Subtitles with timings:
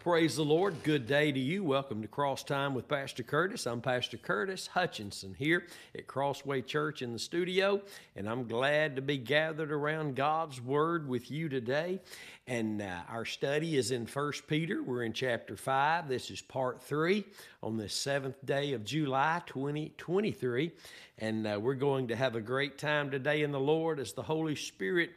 [0.00, 0.82] praise the Lord.
[0.82, 1.62] Good day to you.
[1.62, 3.66] Welcome to Cross Time with Pastor Curtis.
[3.66, 7.82] I'm Pastor Curtis Hutchinson here at Crossway Church in the studio,
[8.16, 12.00] and I'm glad to be gathered around God's Word with you today.
[12.46, 14.82] And uh, our study is in First Peter.
[14.82, 16.08] We're in chapter 5.
[16.08, 17.22] This is part 3
[17.62, 20.72] on the 7th day of July 2023.
[21.18, 24.22] And uh, we're going to have a great time today in the Lord as the
[24.22, 25.10] Holy Spirit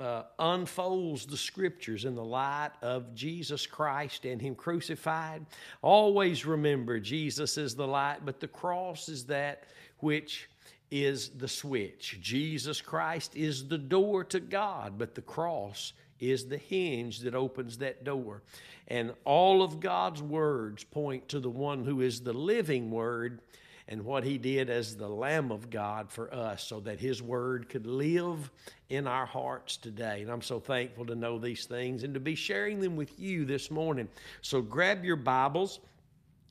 [0.00, 5.44] uh, unfolds the scriptures in the light of Jesus Christ and Him crucified.
[5.82, 9.64] Always remember Jesus is the light, but the cross is that
[9.98, 10.48] which
[10.90, 12.18] is the switch.
[12.20, 17.78] Jesus Christ is the door to God, but the cross is the hinge that opens
[17.78, 18.42] that door.
[18.88, 23.40] And all of God's words point to the one who is the living word
[23.88, 27.70] and what he did as the Lamb of God for us so that his word
[27.70, 28.50] could live
[28.90, 30.20] in our hearts today.
[30.20, 33.46] And I'm so thankful to know these things and to be sharing them with you
[33.46, 34.08] this morning.
[34.42, 35.80] So grab your Bibles.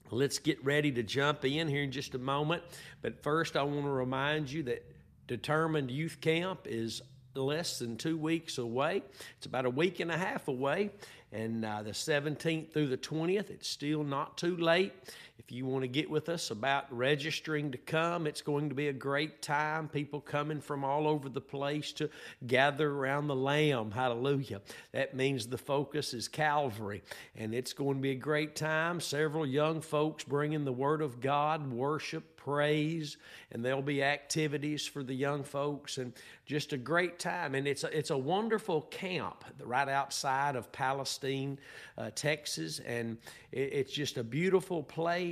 [0.10, 2.64] Let's get ready to jump in here in just a moment.
[3.04, 4.84] But first, I want to remind you that
[5.28, 7.04] Determined Youth Camp is
[7.36, 9.04] less than two weeks away.
[9.38, 10.92] It's about a week and a half away.
[11.32, 14.94] And uh, the 17th through the 20th, it's still not too late.
[15.40, 18.88] If you want to get with us about registering to come, it's going to be
[18.88, 19.88] a great time.
[19.88, 22.10] People coming from all over the place to
[22.48, 23.92] gather around the Lamb.
[23.92, 24.62] Hallelujah.
[24.94, 27.04] That means the focus is Calvary.
[27.36, 29.00] And it's going to be a great time.
[29.00, 33.18] Several young folks bringing the Word of God, worship, praise,
[33.52, 36.14] and there'll be activities for the young folks, and
[36.46, 37.56] just a great time.
[37.56, 41.60] And it's a, it's a wonderful camp right outside of Palestine,
[41.98, 43.18] uh, Texas, and
[43.52, 45.27] it, it's just a beautiful place.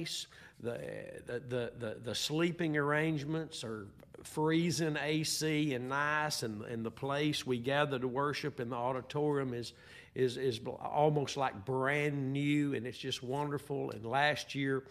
[0.62, 0.80] The,
[1.26, 3.88] the, the, the, the sleeping arrangements are
[4.24, 9.54] freezing AC and nice, and, and the place we gather to worship in the auditorium
[9.54, 9.74] is
[10.16, 13.92] is is almost like brand new, and it's just wonderful.
[13.92, 14.84] And last year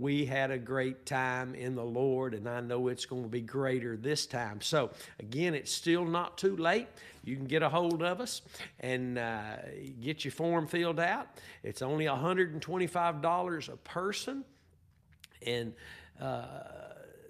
[0.00, 3.42] we had a great time in the Lord, and I know it's going to be
[3.42, 4.62] greater this time.
[4.62, 6.88] So, again, it's still not too late.
[7.22, 8.40] You can get a hold of us
[8.80, 9.56] and uh,
[10.00, 11.28] get your form filled out.
[11.62, 14.42] It's only $125 a person,
[15.46, 15.74] and
[16.18, 16.46] uh,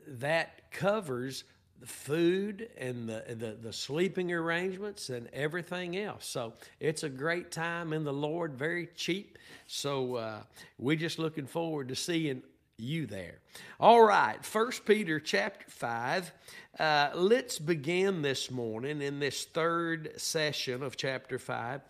[0.06, 1.42] that covers
[1.80, 6.26] the food and the, the, the sleeping arrangements and everything else.
[6.26, 9.38] So it's a great time in the Lord, very cheap.
[9.66, 10.42] So uh,
[10.78, 12.42] we're just looking forward to seeing
[12.80, 13.38] you there.
[13.78, 16.32] All right, First Peter chapter 5.
[16.78, 21.80] Uh, let's begin this morning in this third session of chapter 5.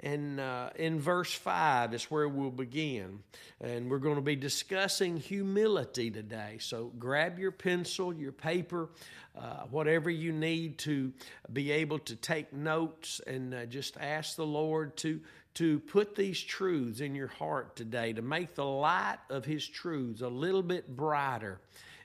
[0.00, 3.18] And uh, in verse 5 is where we'll begin.
[3.60, 6.58] And we're going to be discussing humility today.
[6.60, 8.90] So grab your pencil, your paper,
[9.36, 11.12] uh, whatever you need to
[11.52, 15.20] be able to take notes and uh, just ask the Lord to
[15.54, 20.20] to put these truths in your heart today, to make the light of His truths
[20.20, 21.60] a little bit brighter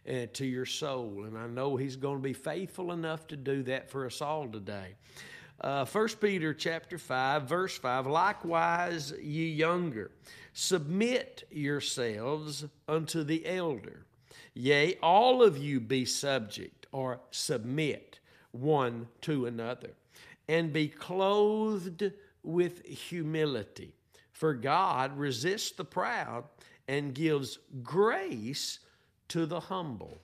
[0.07, 1.25] uh, to your soul.
[1.25, 4.47] And I know He's going to be faithful enough to do that for us all
[4.47, 4.95] today.
[5.61, 10.11] Uh, 1 Peter chapter 5, verse 5 Likewise, ye younger,
[10.53, 14.05] submit yourselves unto the elder.
[14.53, 18.19] Yea, all of you be subject or submit
[18.51, 19.91] one to another,
[20.47, 22.11] and be clothed
[22.43, 23.95] with humility.
[24.31, 26.45] For God resists the proud
[26.87, 28.79] and gives grace
[29.29, 30.19] to the humble.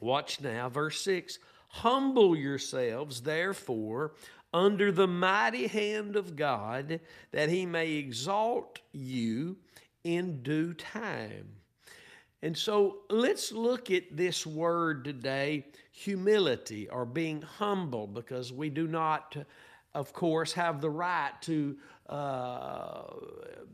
[0.00, 1.38] Watch now, verse 6
[1.70, 4.12] Humble yourselves, therefore,
[4.54, 7.00] under the mighty hand of God,
[7.32, 9.56] that he may exalt you
[10.04, 11.48] in due time.
[12.42, 18.86] And so let's look at this word today humility or being humble because we do
[18.86, 19.36] not
[19.98, 21.76] of course, have the right to
[22.08, 23.02] uh,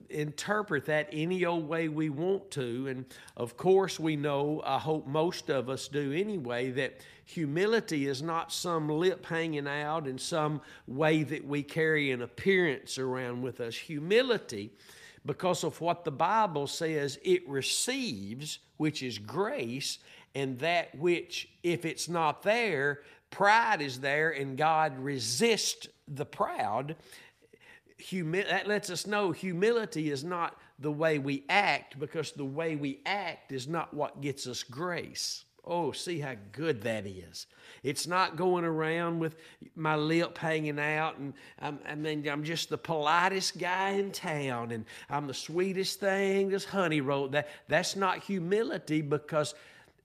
[0.09, 2.87] interpret that any old way we want to.
[2.87, 3.05] And
[3.37, 8.55] of course, we know, I hope most of us do anyway, that humility is not
[8.55, 13.75] some lip hanging out in some way that we carry an appearance around with us.
[13.75, 14.73] Humility,
[15.27, 19.99] because of what the Bible says, it receives, which is grace,
[20.35, 26.97] and that which, if it's not there, pride is there, and God resists the proud,
[27.99, 32.77] humi- that lets us know humility is not the way we act because the way
[32.77, 35.45] we act is not what gets us grace.
[35.67, 37.47] Oh, see how good that is.
[37.83, 39.37] It's not going around with
[39.75, 44.73] my lip hanging out and I'm, I mean, I'm just the politest guy in town
[44.73, 47.33] and I'm the sweetest thing this honey wrote.
[47.33, 49.55] That, that's not humility because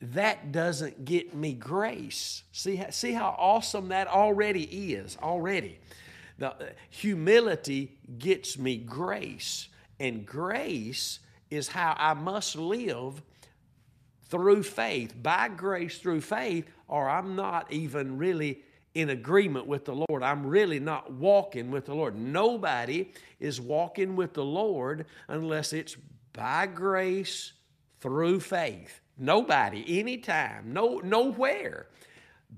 [0.02, 2.44] that doesn't get me grace.
[2.52, 5.80] See, see how awesome that already is, already.
[6.38, 9.68] The uh, humility gets me grace.
[10.00, 11.20] And grace
[11.52, 13.22] is how I must live
[14.30, 18.64] through faith, by grace through faith, or I'm not even really
[18.94, 20.24] in agreement with the Lord.
[20.24, 22.16] I'm really not walking with the Lord.
[22.16, 25.98] Nobody is walking with the Lord unless it's
[26.32, 27.54] by grace
[28.00, 29.02] through faith.
[29.20, 31.88] Nobody, anytime, no, nowhere.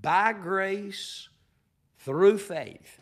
[0.01, 1.27] By grace
[1.99, 2.99] through faith.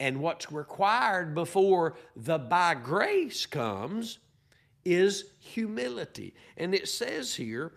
[0.00, 4.18] And what's required before the by grace comes
[4.84, 6.34] is humility.
[6.56, 7.72] And it says here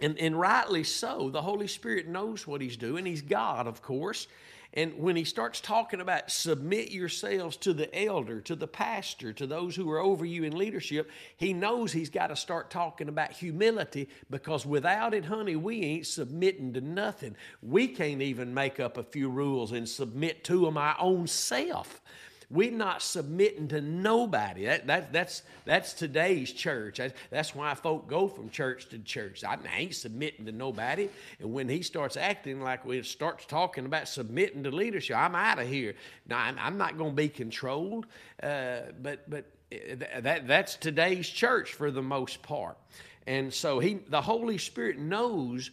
[0.00, 3.04] and, and rightly so, the Holy Spirit knows what He's doing.
[3.04, 4.28] He's God, of course.
[4.74, 9.46] And when he starts talking about submit yourselves to the elder, to the pastor, to
[9.46, 13.32] those who are over you in leadership, he knows he's got to start talking about
[13.32, 17.34] humility because without it, honey, we ain't submitting to nothing.
[17.62, 22.02] We can't even make up a few rules and submit to them our own self.
[22.50, 24.64] We're not submitting to nobody.
[24.64, 26.98] That, that, that's, that's today's church.
[27.30, 29.44] That's why folk go from church to church.
[29.44, 31.10] I, ain't submitting to nobody.
[31.40, 35.58] And when he starts acting like we starts talking about submitting to leadership, I'm out
[35.58, 35.94] of here.
[36.26, 38.06] Now, I'm, I'm not going to be controlled.
[38.42, 42.78] Uh, but but uh, that, that's today's church for the most part.
[43.26, 45.70] And so he, the Holy Spirit knows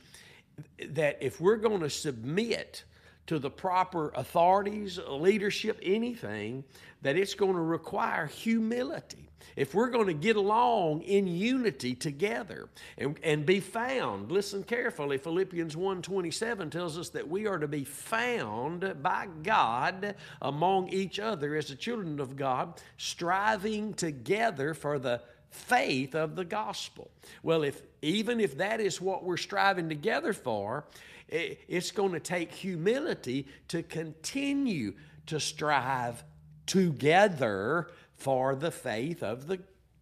[0.90, 2.84] that if we're going to submit,
[3.28, 6.64] to the proper authorities, leadership, anything,
[7.02, 9.30] that it's going to require humility.
[9.56, 12.68] If we're going to get along in unity together
[12.98, 17.84] and, and be found, listen carefully, Philippians 1.27 tells us that we are to be
[17.84, 25.22] found by God among each other as the children of God, striving together for the
[25.52, 27.10] faith of the gospel.
[27.42, 30.86] Well, if even if that is what we're striving together for,
[31.28, 34.94] it's going to take humility to continue
[35.28, 36.24] to strive
[36.66, 39.60] together for the faith of the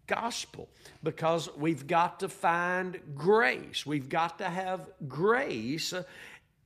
[0.08, 0.70] gospel
[1.02, 3.86] because we've got to find grace.
[3.86, 5.94] We've got to have grace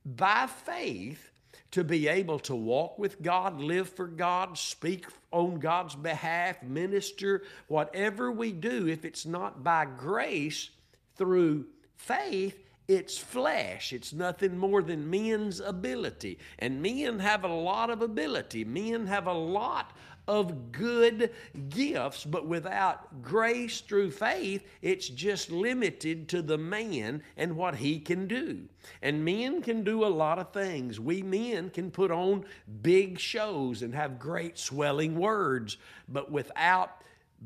[0.05, 1.31] by faith
[1.71, 7.43] to be able to walk with God, live for God, speak on God's behalf, minister,
[7.67, 10.69] whatever we do, if it's not by grace
[11.17, 11.65] through
[11.95, 12.57] faith,
[12.87, 13.91] it's flesh.
[13.91, 16.39] It's nothing more than men's ability.
[16.59, 18.63] And men have a lot of ability.
[18.63, 19.91] Men have a lot
[20.27, 21.31] of good
[21.69, 27.99] gifts, but without grace through faith, it's just limited to the man and what he
[27.99, 28.67] can do.
[29.01, 30.99] And men can do a lot of things.
[30.99, 32.45] We men can put on
[32.81, 35.77] big shows and have great swelling words,
[36.09, 37.01] but without,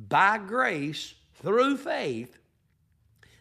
[0.09, 2.38] by grace through faith,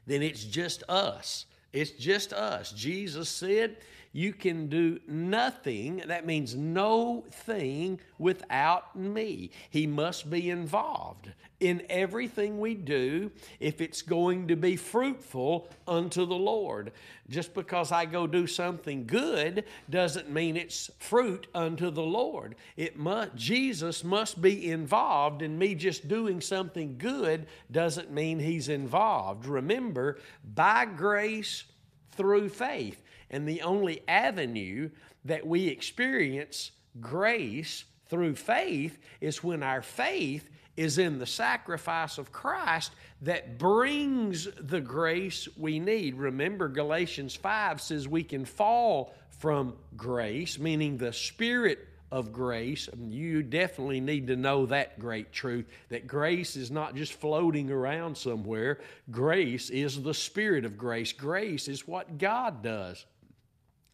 [0.06, 1.46] then it's just us.
[1.72, 2.72] It's just us.
[2.72, 3.76] Jesus said,
[4.12, 9.50] You can do nothing, that means no thing, without me.
[9.70, 11.30] He must be involved
[11.60, 13.30] in everything we do
[13.60, 16.90] if it's going to be fruitful unto the Lord.
[17.28, 22.56] Just because I go do something good doesn't mean it's fruit unto the Lord.
[22.76, 28.68] It must Jesus must be involved in me just doing something good doesn't mean he's
[28.68, 29.46] involved.
[29.46, 31.64] Remember, by grace
[32.12, 33.00] through faith.
[33.30, 34.90] And the only avenue
[35.24, 42.32] that we experience grace through faith is when our faith is in the sacrifice of
[42.32, 42.92] Christ
[43.22, 46.14] that brings the grace we need.
[46.14, 52.88] Remember, Galatians 5 says we can fall from grace, meaning the Spirit of grace.
[53.08, 58.16] You definitely need to know that great truth that grace is not just floating around
[58.16, 58.80] somewhere.
[59.10, 61.12] Grace is the Spirit of grace.
[61.12, 63.04] Grace is what God does.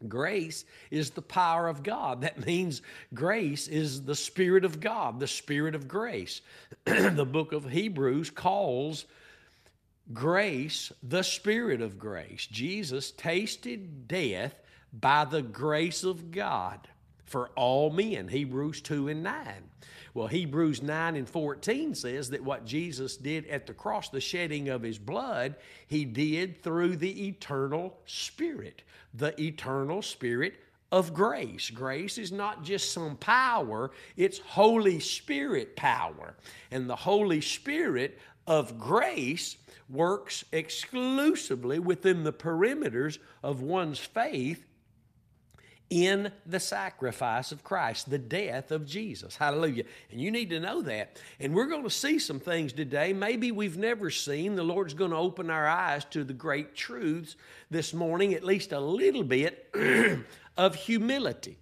[0.09, 2.21] Grace is the power of God.
[2.21, 2.83] That means
[3.15, 6.43] grace is the Spirit of God, the Spirit of grace.
[6.85, 9.07] the book of Hebrews calls
[10.13, 12.47] grace the Spirit of grace.
[12.47, 14.55] Jesus tasted death
[14.93, 16.89] by the grace of God
[17.27, 19.47] for all men, Hebrews 2 and 9.
[20.15, 24.71] Well, Hebrews 9 and 14 says that what Jesus did at the cross, the shedding
[24.71, 25.57] of his blood,
[25.87, 30.55] he did through the eternal Spirit, the eternal Spirit
[30.91, 31.69] of grace.
[31.69, 36.35] Grace is not just some power, it's Holy Spirit power.
[36.71, 39.57] And the Holy Spirit of grace
[39.91, 44.65] works exclusively within the perimeters of one's faith
[45.89, 49.37] in the sacrifice of Christ, the death of Jesus.
[49.37, 49.85] Hallelujah.
[50.11, 51.21] And you need to know that.
[51.39, 54.57] And we're going to see some things today maybe we've never seen.
[54.57, 57.37] The Lord's going to open our eyes to the great truths
[57.71, 59.73] this morning, at least a little bit
[60.57, 61.59] of humility.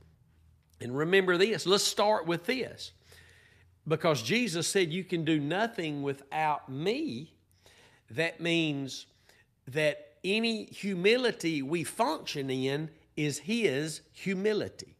[0.80, 2.92] And remember this let's start with this.
[3.86, 7.34] because Jesus said, You can do nothing without me,
[8.10, 9.06] that means
[9.68, 14.97] that any humility we function in is His humility.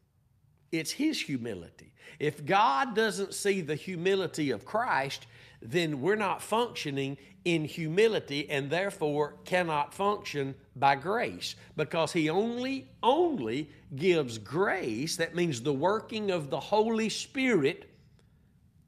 [0.73, 1.93] It's His humility.
[2.19, 5.27] If God doesn't see the humility of Christ,
[5.61, 12.89] then we're not functioning in humility and therefore cannot function by grace because he only
[13.03, 15.17] only gives grace.
[15.17, 17.91] That means the working of the holy spirit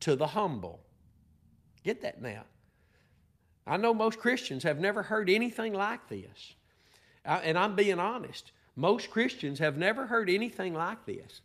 [0.00, 0.80] to the humble.
[1.84, 2.44] Get that now.
[3.66, 6.54] I know most christians have never heard anything like this.
[7.24, 11.40] And i'm being honest most christians have never heard anything like this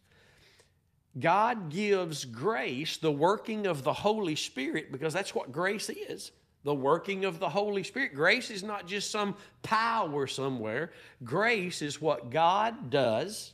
[1.20, 6.32] God gives grace, the working of the Holy Spirit, because that's what grace is
[6.64, 8.14] the working of the Holy Spirit.
[8.14, 10.92] Grace is not just some power somewhere,
[11.24, 13.54] grace is what God does.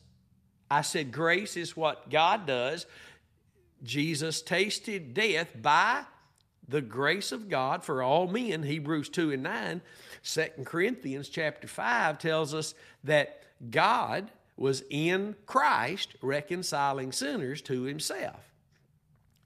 [0.70, 2.86] I said, grace is what God does.
[3.84, 6.04] Jesus tasted death by
[6.68, 9.82] the grace of God for all men, Hebrews 2 and 9.
[10.24, 18.48] 2 Corinthians chapter 5 tells us that God was in Christ reconciling sinners to himself.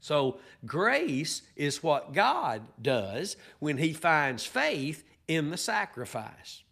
[0.01, 6.63] So, grace is what God does when He finds faith in the sacrifice.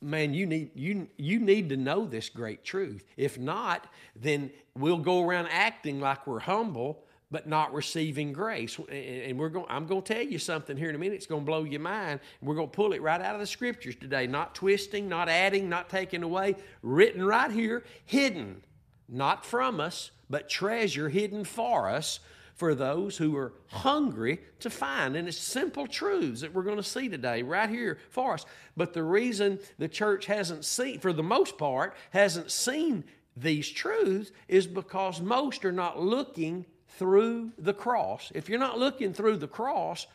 [0.00, 3.04] Man, you need, you, you need to know this great truth.
[3.16, 8.78] If not, then we'll go around acting like we're humble but not receiving grace.
[8.90, 11.16] And we're going, I'm going to tell you something here in a minute.
[11.16, 12.20] It's going to blow your mind.
[12.40, 14.26] We're going to pull it right out of the scriptures today.
[14.26, 16.56] Not twisting, not adding, not taking away.
[16.82, 18.62] Written right here, hidden,
[19.08, 22.20] not from us, but treasure hidden for us
[22.54, 25.14] for those who are hungry to find.
[25.14, 28.46] And it's simple truths that we're going to see today, right here for us.
[28.76, 33.04] But the reason the church hasn't seen, for the most part, hasn't seen
[33.36, 36.66] these truths is because most are not looking
[36.98, 38.30] through the cross.
[38.34, 40.06] If you're not looking through the cross,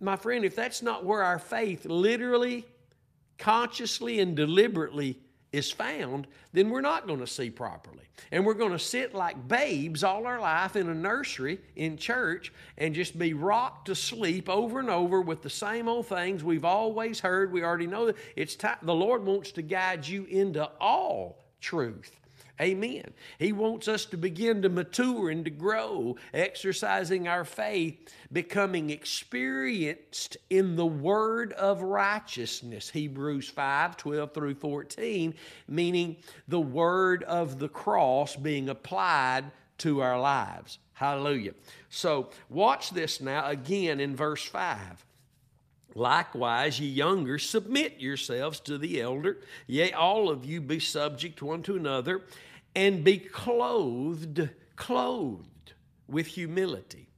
[0.00, 2.66] my friend, if that's not where our faith literally,
[3.38, 5.18] consciously, and deliberately
[5.52, 8.04] is found, then we're not going to see properly.
[8.30, 12.52] And we're going to sit like babes all our life in a nursery in church
[12.76, 16.64] and just be rocked to sleep over and over with the same old things we've
[16.64, 17.52] always heard.
[17.52, 18.78] We already know that it's time.
[18.82, 22.20] The Lord wants to guide you into all truth.
[22.60, 23.12] Amen.
[23.38, 30.38] He wants us to begin to mature and to grow, exercising our faith, becoming experienced
[30.48, 32.88] in the word of righteousness.
[32.88, 35.34] Hebrews 5 12 through 14,
[35.68, 36.16] meaning
[36.48, 39.44] the word of the cross being applied
[39.78, 40.78] to our lives.
[40.94, 41.52] Hallelujah.
[41.90, 45.04] So, watch this now again in verse 5.
[45.96, 49.38] Likewise, ye younger, submit yourselves to the elder.
[49.66, 52.22] Yea, all of you be subject one to another,
[52.76, 55.72] and be clothed, clothed
[56.06, 57.08] with humility.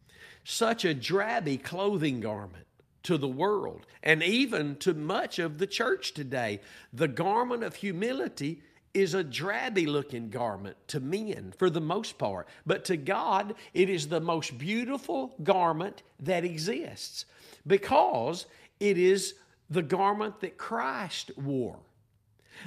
[0.44, 2.66] Such a drabby clothing garment
[3.02, 6.60] to the world and even to much of the church today.
[6.92, 8.62] The garment of humility
[8.94, 13.90] is a drabby looking garment to men for the most part, but to God, it
[13.90, 17.26] is the most beautiful garment that exists
[17.66, 18.46] because
[18.78, 19.34] it is
[19.68, 21.80] the garment that Christ wore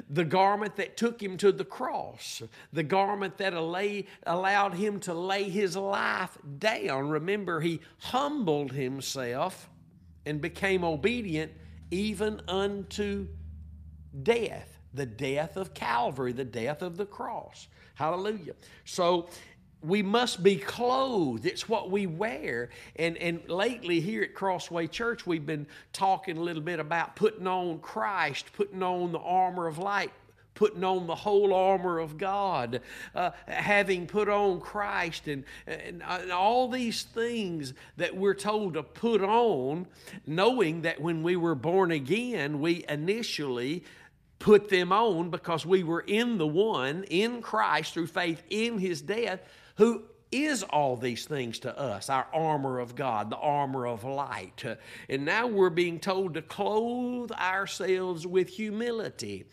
[0.10, 2.41] the garment that took him to the cross,
[2.74, 7.10] the garment that allowed him to lay his life down.
[7.10, 9.69] Remember, he humbled himself
[10.25, 11.51] and became obedient
[11.89, 13.27] even unto
[14.24, 17.67] death, the death of Calvary, the death of the cross.
[17.95, 18.53] Hallelujah.
[18.86, 19.29] So
[19.83, 21.45] we must be clothed.
[21.45, 22.69] It's what we wear.
[22.95, 27.47] And, and lately here at Crossway Church, we've been talking a little bit about putting
[27.47, 30.11] on Christ, putting on the armor of light,
[30.53, 32.81] putting on the whole armor of God,
[33.15, 38.83] uh, having put on Christ, and, and, and, all these things that we're told to
[38.83, 39.88] put on,
[40.27, 43.83] knowing that when we were born again, we initially
[44.38, 49.01] put them on because we were in the one, in Christ, through faith in his
[49.01, 49.41] death
[49.81, 54.63] who is all these things to us our armor of God, the armor of light.
[55.09, 59.45] And now we're being told to clothe ourselves with humility.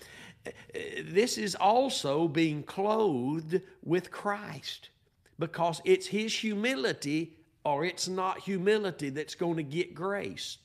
[1.03, 4.91] This is also being clothed with Christ
[5.39, 7.33] because it's His humility
[7.65, 10.59] or it's not humility that's going to get grace.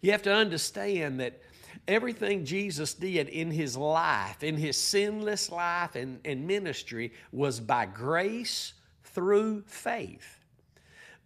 [0.00, 1.40] You have to understand that
[1.88, 7.86] Everything Jesus did in his life, in his sinless life and, and ministry, was by
[7.86, 8.74] grace
[9.04, 10.38] through faith.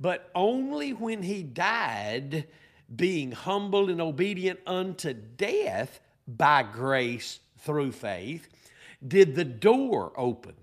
[0.01, 2.47] But only when he died,
[2.95, 8.49] being humble and obedient unto death by grace through faith,
[9.07, 10.55] did the door open.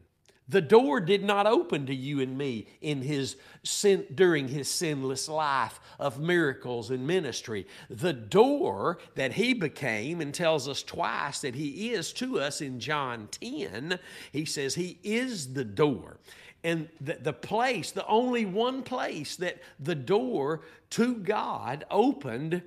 [0.49, 5.29] The door did not open to you and me in his sin, during his sinless
[5.29, 7.65] life of miracles and ministry.
[7.89, 12.79] The door that he became and tells us twice that he is to us in
[12.79, 13.99] John 10,
[14.31, 16.17] he says he is the door.
[16.63, 22.61] And the, the place, the only one place that the door to God opened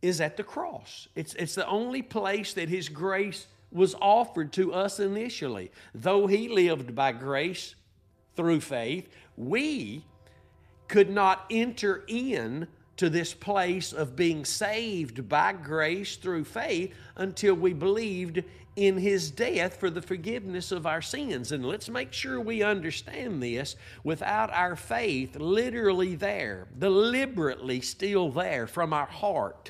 [0.00, 1.08] is at the cross.
[1.14, 5.70] It's, it's the only place that his grace was offered to us initially.
[5.94, 7.74] Though he lived by grace
[8.36, 10.04] through faith, we
[10.88, 17.54] could not enter in to this place of being saved by grace through faith until
[17.54, 18.42] we believed
[18.78, 21.50] in his death for the forgiveness of our sins.
[21.50, 28.68] And let's make sure we understand this without our faith literally there, deliberately still there
[28.68, 29.68] from our heart,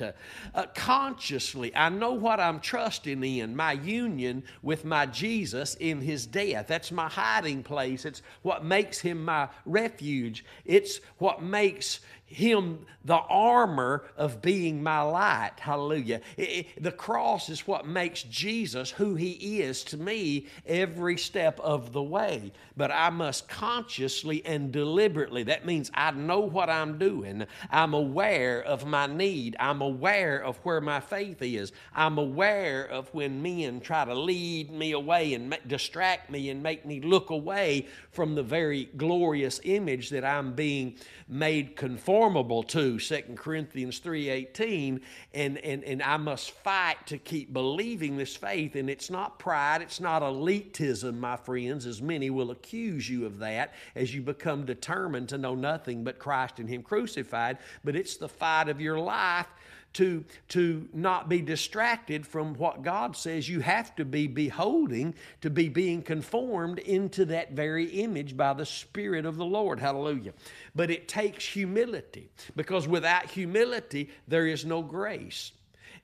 [0.53, 1.75] uh, consciously.
[1.75, 6.67] I know what I'm trusting in my union with my Jesus in his death.
[6.67, 8.05] That's my hiding place.
[8.05, 10.45] It's what makes him my refuge.
[10.65, 11.99] It's what makes
[12.29, 15.53] him the armor of being my light.
[15.59, 16.21] Hallelujah.
[16.37, 21.59] It, it, the cross is what makes Jesus who he is to me every step
[21.59, 22.51] of the way.
[22.77, 27.45] But I must consciously and deliberately, that means I know what I'm doing.
[27.71, 29.55] I'm aware of my need.
[29.59, 31.71] I'm aware of where my faith is.
[31.95, 36.85] I'm aware of when men try to lead me away and distract me and make
[36.85, 40.95] me look away from the very glorious image that I'm being
[41.27, 41.75] made
[42.19, 44.99] conformable to 2 corinthians 3.18
[45.33, 49.81] and, and, and i must fight to keep believing this faith and it's not pride
[49.81, 54.65] it's not elitism my friends as many will accuse you of that as you become
[54.65, 58.99] determined to know nothing but christ and him crucified but it's the fight of your
[58.99, 59.47] life
[59.93, 65.49] to, to not be distracted from what God says you have to be beholding to
[65.49, 69.79] be being conformed into that very image by the Spirit of the Lord.
[69.79, 70.33] Hallelujah.
[70.75, 75.51] But it takes humility because without humility, there is no grace.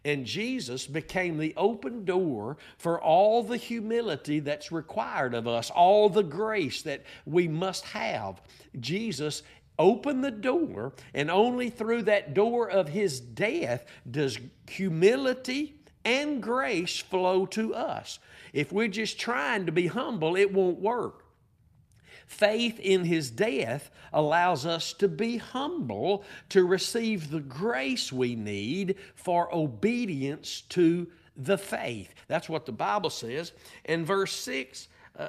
[0.06, 6.10] And Jesus became the open door for all the humility that's required of us, all
[6.10, 8.40] the grace that we must have.
[8.80, 9.42] Jesus
[9.78, 17.00] open the door, and only through that door of his death does humility and grace
[17.00, 18.20] flow to us.
[18.54, 21.26] If we're just trying to be humble, it won't work.
[22.28, 28.96] Faith in his death allows us to be humble to receive the grace we need
[29.16, 31.08] for obedience to
[31.38, 32.14] the faith.
[32.28, 33.52] That's what the Bible says.
[33.86, 35.28] And verse 6 uh,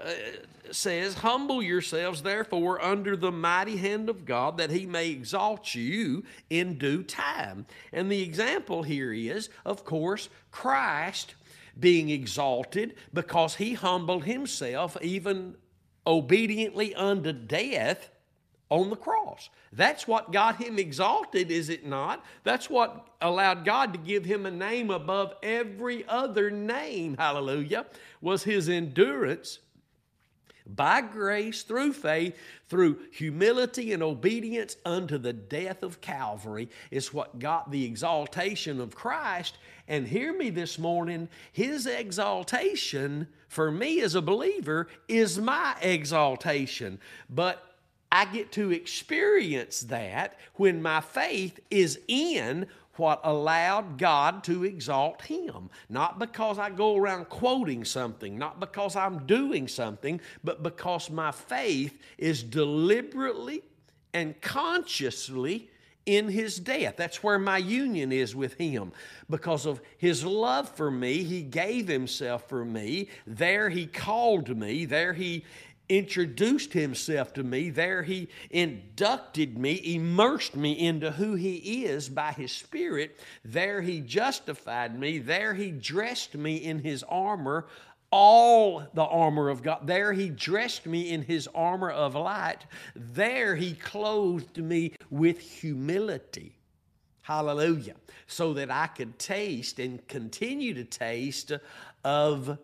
[0.70, 6.25] says, Humble yourselves, therefore, under the mighty hand of God, that he may exalt you
[6.51, 7.66] in due time.
[7.92, 11.35] And the example here is, of course, Christ
[11.79, 15.55] being exalted because he humbled himself, even
[16.07, 18.11] obediently unto death
[18.68, 19.51] on the cross.
[19.72, 22.25] That's what got him exalted, is it not?
[22.44, 27.87] That's what allowed God to give him a name above every other name, hallelujah,
[28.20, 29.61] was his endurance
[30.66, 32.37] by grace through faith,
[32.68, 38.94] through humility and obedience unto the death of Calvary, is what got the exaltation of
[38.94, 39.59] Christ.
[39.88, 46.98] And hear me this morning, His exaltation for me as a believer is my exaltation.
[47.31, 47.62] But
[48.11, 52.66] I get to experience that when my faith is in
[52.98, 55.70] what allowed God to exalt him.
[55.88, 61.32] Not because I go around quoting something, not because I'm doing something, but because my
[61.32, 63.62] faith is deliberately
[64.12, 65.68] and consciously
[66.06, 66.94] in his death.
[66.96, 68.92] That's where my union is with him.
[69.28, 73.09] Because of his love for me, he gave himself for me.
[73.26, 74.85] There he called me.
[74.85, 75.44] There he
[75.88, 77.70] introduced himself to me.
[77.70, 83.18] There he inducted me, immersed me into who he is by his Spirit.
[83.44, 85.18] There he justified me.
[85.18, 87.66] There he dressed me in his armor,
[88.11, 89.87] all the armor of God.
[89.87, 92.66] There he dressed me in his armor of light.
[92.94, 96.57] There he clothed me with humility.
[97.22, 97.94] Hallelujah.
[98.29, 101.53] So that I could taste and continue to taste
[102.05, 102.59] of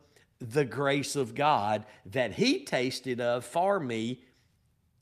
[0.50, 4.22] the grace of God that He tasted of for me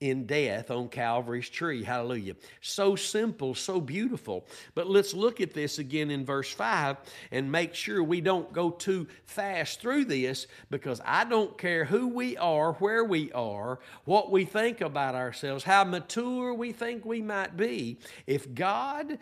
[0.01, 1.85] in death on Calvary's tree.
[1.85, 2.35] Hallelujah.
[2.63, 4.47] So simple, so beautiful.
[4.75, 6.97] But let's look at this again in verse 5
[7.31, 12.09] and make sure we don't go too fast through this because I don't care who
[12.09, 17.21] we are, where we are, what we think about ourselves, how mature we think we
[17.21, 17.99] might be.
[18.27, 19.19] If God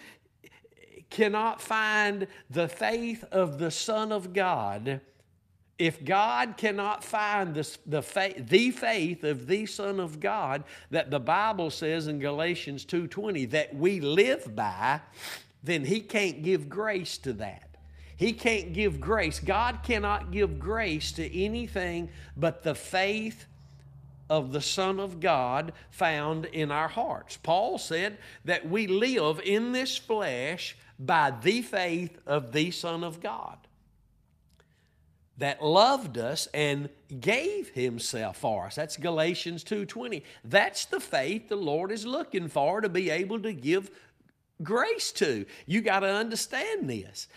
[1.11, 5.00] cannot find the faith of the Son of God,
[5.78, 11.10] if God cannot find the, the, faith, the faith of the Son of God that
[11.10, 15.00] the Bible says in Galatians 2.20 that we live by,
[15.62, 17.76] then He can't give grace to that.
[18.16, 19.38] He can't give grace.
[19.38, 23.46] God cannot give grace to anything but the faith
[24.28, 27.36] of the Son of God found in our hearts.
[27.36, 33.20] Paul said that we live in this flesh by the faith of the Son of
[33.20, 33.58] God
[35.38, 36.88] that loved us and
[37.20, 38.74] gave himself for us.
[38.74, 40.24] That's Galatians 2:20.
[40.44, 43.90] That's the faith the Lord is looking for to be able to give
[44.62, 45.46] grace to.
[45.66, 47.29] You got to understand this.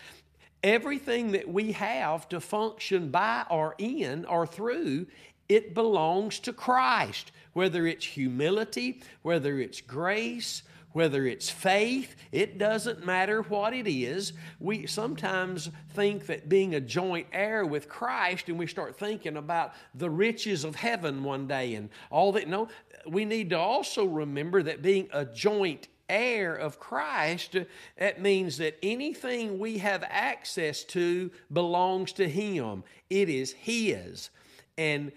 [0.64, 5.06] Everything that we have to function by or in or through,
[5.48, 7.32] it belongs to Christ.
[7.52, 14.32] Whether it's humility, whether it's grace, whether it's faith, it doesn't matter what it is.
[14.60, 19.72] We sometimes think that being a joint heir with Christ, and we start thinking about
[19.94, 22.48] the riches of heaven one day and all that.
[22.48, 22.68] No,
[23.06, 27.56] we need to also remember that being a joint heir of Christ,
[27.96, 32.84] that means that anything we have access to belongs to Him.
[33.08, 34.30] It is His.
[34.78, 35.12] And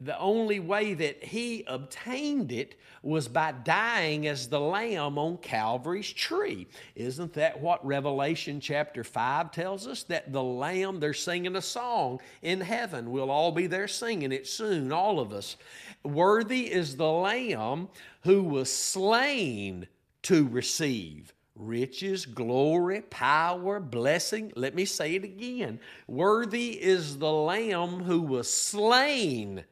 [0.00, 6.10] the only way that he obtained it was by dying as the lamb on Calvary's
[6.12, 6.66] tree.
[6.94, 10.02] Isn't that what Revelation chapter 5 tells us?
[10.04, 13.10] That the lamb, they're singing a song in heaven.
[13.10, 15.56] We'll all be there singing it soon, all of us.
[16.02, 17.88] Worthy is the lamb
[18.22, 19.86] who was slain
[20.22, 24.52] to receive riches, glory, power, blessing.
[24.56, 25.78] Let me say it again.
[26.06, 29.64] Worthy is the lamb who was slain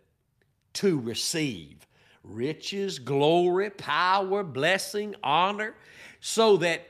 [0.79, 1.87] to receive
[2.23, 5.75] riches, glory, power, blessing, honor,
[6.21, 6.87] so that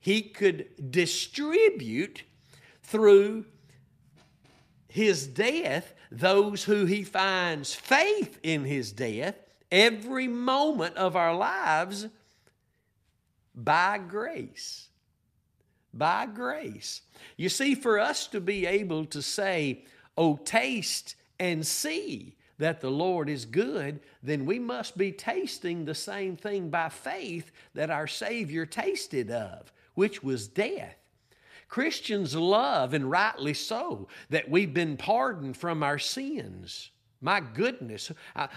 [0.00, 2.24] he could distribute
[2.82, 3.44] through
[4.88, 9.36] his death those who he finds faith in his death
[9.70, 12.08] every moment of our lives
[13.54, 14.88] by grace.
[15.94, 17.02] By grace.
[17.36, 19.84] You see, for us to be able to say,
[20.16, 25.94] Oh, taste and see that the Lord is good, then we must be tasting the
[25.94, 30.96] same thing by faith that our Savior tasted of, which was death.
[31.68, 36.90] Christians love, and rightly so, that we've been pardoned from our sins.
[37.20, 38.12] My goodness,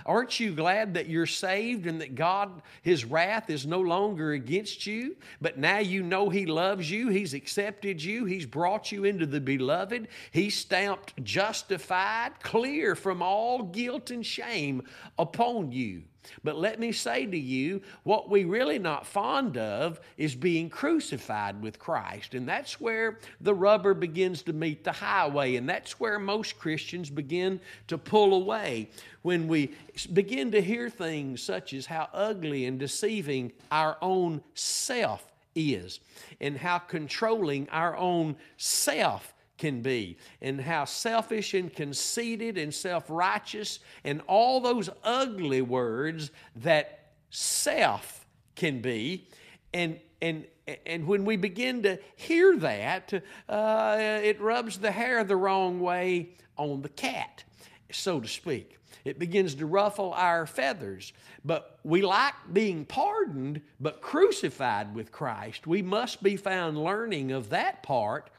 [0.05, 4.85] aren't you glad that you're saved and that God, His wrath is no longer against
[4.85, 5.15] you?
[5.41, 9.41] But now you know He loves you, He's accepted you, He's brought you into the
[9.41, 14.83] beloved, He's stamped justified, clear from all guilt and shame
[15.17, 16.03] upon you.
[16.43, 21.61] But let me say to you, what we really not fond of is being crucified
[21.61, 22.33] with Christ.
[22.33, 25.55] And that's where the rubber begins to meet the highway.
[25.55, 28.89] And that's where most Christians begin to pull away
[29.21, 29.71] when we
[30.13, 35.99] begin to hear things such as how ugly and deceiving our own self is,
[36.39, 43.05] and how controlling our own self can be, and how selfish and conceited and self
[43.07, 49.27] righteous, and all those ugly words that self can be.
[49.71, 50.47] And, and,
[50.87, 53.13] and when we begin to hear that,
[53.47, 57.43] uh, it rubs the hair the wrong way on the cat,
[57.91, 58.79] so to speak.
[59.05, 61.13] It begins to ruffle our feathers.
[61.45, 65.67] But we like being pardoned, but crucified with Christ.
[65.67, 68.31] We must be found learning of that part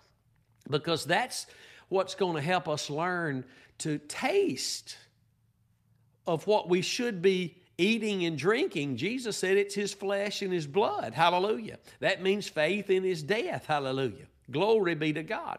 [0.69, 1.47] because that's
[1.89, 3.45] what's going to help us learn
[3.79, 4.97] to taste
[6.27, 8.97] of what we should be eating and drinking.
[8.97, 11.15] Jesus said it's his flesh and his blood.
[11.15, 11.79] Hallelujah.
[12.01, 13.67] That means faith in his death.
[13.67, 14.27] Hallelujah.
[14.51, 15.59] Glory be to God.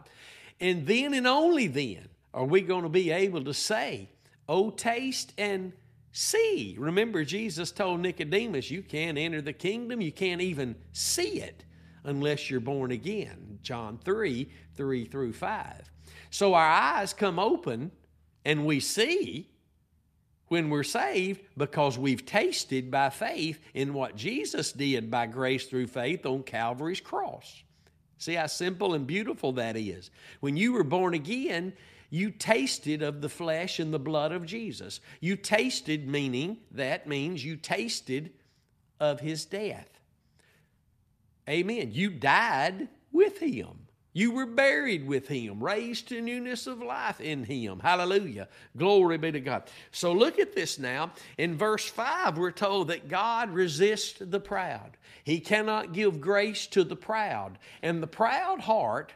[0.59, 4.09] And then and only then are we going to be able to say,
[4.47, 5.71] Oh, taste and
[6.11, 6.75] see.
[6.77, 11.63] Remember, Jesus told Nicodemus, You can't enter the kingdom, you can't even see it
[12.03, 13.59] unless you're born again.
[13.61, 15.91] John 3 3 through 5.
[16.29, 17.91] So our eyes come open
[18.45, 19.49] and we see
[20.47, 25.87] when we're saved because we've tasted by faith in what Jesus did by grace through
[25.87, 27.63] faith on Calvary's cross.
[28.17, 30.11] See how simple and beautiful that is.
[30.39, 31.73] When you were born again,
[32.09, 34.99] you tasted of the flesh and the blood of Jesus.
[35.19, 38.33] You tasted, meaning that means you tasted
[38.99, 39.92] of his death.
[41.49, 41.91] Amen.
[41.91, 43.83] You died with him.
[44.15, 47.79] You were buried with him, raised to newness of life in him.
[47.79, 48.47] Hallelujah.
[48.77, 49.63] Glory be to God.
[49.91, 51.11] So look at this now.
[51.39, 54.97] In verse 5, we're told that God resists the proud.
[55.23, 57.57] He cannot give grace to the proud.
[57.81, 59.13] And the proud heart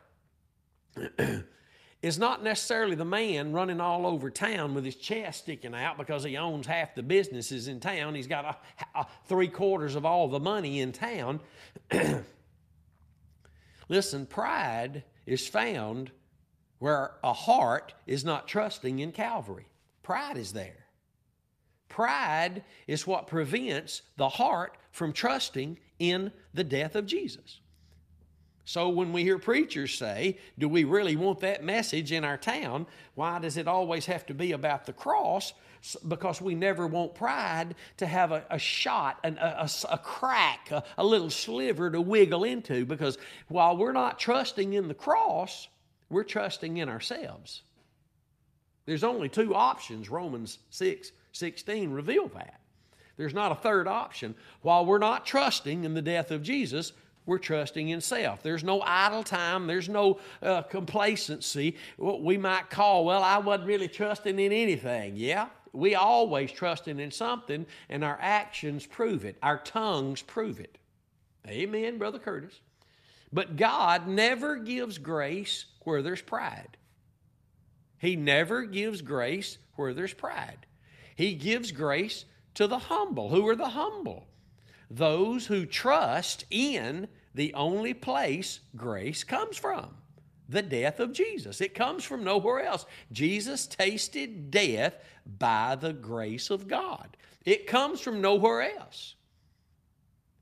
[2.02, 6.24] is not necessarily the man running all over town with his chest sticking out because
[6.24, 8.16] he owns half the businesses in town.
[8.16, 11.40] He's got a, a three quarters of all the money in town.
[13.89, 16.12] Listen, pride is found
[16.80, 19.67] where a heart is not trusting in Calvary.
[20.04, 20.86] Pride is there.
[21.89, 27.60] Pride is what prevents the heart from trusting in the death of Jesus.
[28.65, 32.86] So when we hear preachers say, Do we really want that message in our town?
[33.15, 35.54] Why does it always have to be about the cross?
[36.08, 40.84] Because we never want pride to have a, a shot, an, a, a, crack, a,
[40.98, 42.86] a little sliver to wiggle into.
[42.86, 45.68] Because while we're not trusting in the cross,
[46.10, 47.63] we're trusting in ourselves.
[48.86, 52.60] There's only two options, Romans 6 16 reveal that.
[53.18, 54.34] There's not a third option.
[54.62, 56.94] While we're not trusting in the death of Jesus,
[57.28, 58.42] we're trusting in self.
[58.42, 59.68] There's no idle time.
[59.68, 61.76] There's no uh, complacency.
[61.98, 65.16] What we might call, well, I wasn't really trusting in anything.
[65.18, 69.38] Yeah, we always trusting in something, and our actions prove it.
[69.44, 70.78] Our tongues prove it.
[71.48, 72.60] Amen, Brother Curtis.
[73.32, 76.78] But God never gives grace where there's pride.
[78.00, 80.66] He never gives grace where there's pride.
[81.16, 83.30] He gives grace to the humble.
[83.30, 84.28] Who are the humble?
[84.90, 89.96] Those who trust in the only place grace comes from
[90.50, 91.62] the death of Jesus.
[91.62, 92.86] It comes from nowhere else.
[93.12, 99.16] Jesus tasted death by the grace of God, it comes from nowhere else.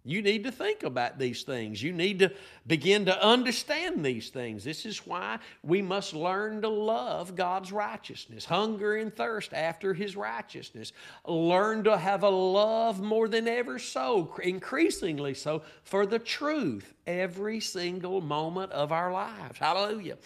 [0.08, 1.82] You need to think about these things.
[1.82, 2.32] You need to
[2.68, 4.63] begin to understand these things.
[4.63, 10.15] This is why we must learn to love God's righteousness, hunger and thirst after His
[10.15, 10.94] righteousness.
[11.26, 17.60] Learn to have a love more than ever so, increasingly so, for the truth every
[17.60, 19.58] single moment of our lives.
[19.58, 20.18] Hallelujah.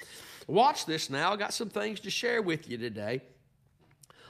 [0.45, 1.31] Watch this now.
[1.31, 3.21] I got some things to share with you today.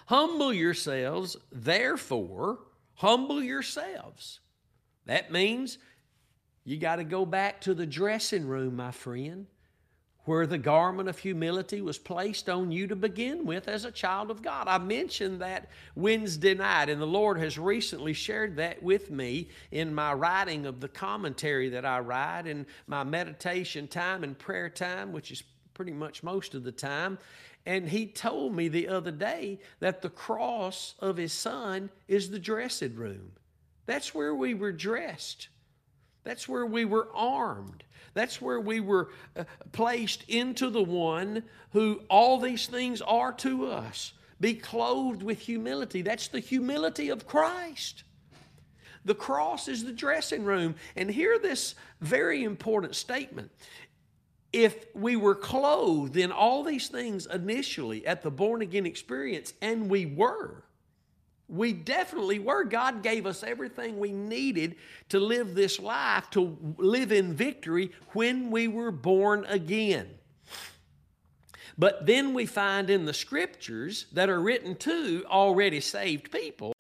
[0.06, 2.60] Humble yourselves, therefore,
[2.94, 4.42] humble yourselves
[5.10, 5.78] that means
[6.64, 9.48] you got to go back to the dressing room, my friend,
[10.26, 14.30] where the garment of humility was placed on you to begin with as a child
[14.30, 14.68] of God.
[14.68, 19.96] I mentioned that Wednesday night, and the Lord has recently shared that with me in
[19.96, 25.12] my writing of the commentary that I write and my meditation time and prayer time,
[25.12, 25.42] which is
[25.74, 27.18] pretty much most of the time.
[27.66, 32.38] And he told me the other day that the cross of his son is the
[32.38, 33.32] dressing room.
[33.90, 35.48] That's where we were dressed.
[36.24, 37.84] That's where we were armed.
[38.14, 43.66] That's where we were uh, placed into the one who all these things are to
[43.66, 44.14] us.
[44.40, 46.04] Be clothed with humility.
[46.04, 48.04] That's the humility of Christ.
[49.06, 50.76] The cross is the dressing room.
[50.96, 53.50] And hear this very important statement.
[54.54, 59.90] If we were clothed in all these things initially at the born again experience, and
[59.90, 60.64] we were,
[61.50, 62.64] we definitely were.
[62.64, 64.76] God gave us everything we needed
[65.10, 70.08] to live this life, to live in victory when we were born again.
[71.78, 76.74] But then we find in the scriptures that are written to already saved people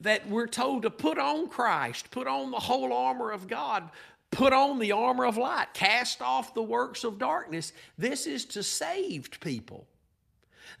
[0.00, 3.90] that we're told to put on Christ, put on the whole armor of God,
[4.32, 7.72] put on the armor of light, cast off the works of darkness.
[7.96, 9.86] This is to saved people.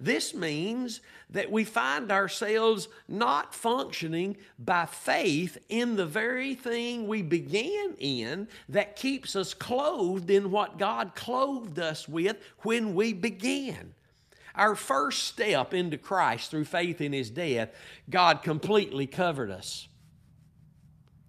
[0.00, 7.20] This means that we find ourselves not functioning by faith in the very thing we
[7.20, 13.94] began in that keeps us clothed in what God clothed us with when we began.
[14.54, 17.68] Our first step into Christ through faith in His death,
[18.08, 19.86] God completely covered us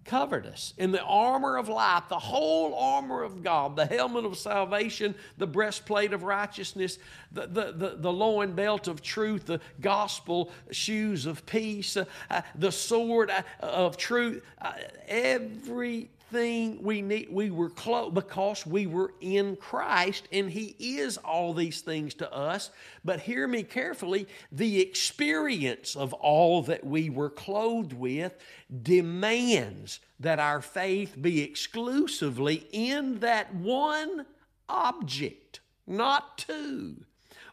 [0.04, 0.74] covered us.
[0.78, 5.46] In the armor of life, the whole armor of God, the helmet of salvation, the
[5.46, 6.98] breastplate of righteousness,
[7.30, 12.42] the, the, the, the loin belt of truth, the gospel shoes of peace, uh, uh,
[12.54, 14.72] the sword uh, of truth, uh,
[15.08, 17.28] every everything we need.
[17.30, 22.32] We were close because we were in Christ, and He is all these things to
[22.32, 22.70] us.
[23.04, 28.36] But hear me carefully the experience of all that we were clothed with
[28.82, 34.26] demands that our faith be exclusively in that one
[34.68, 37.04] object, not two.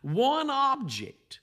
[0.01, 1.41] One object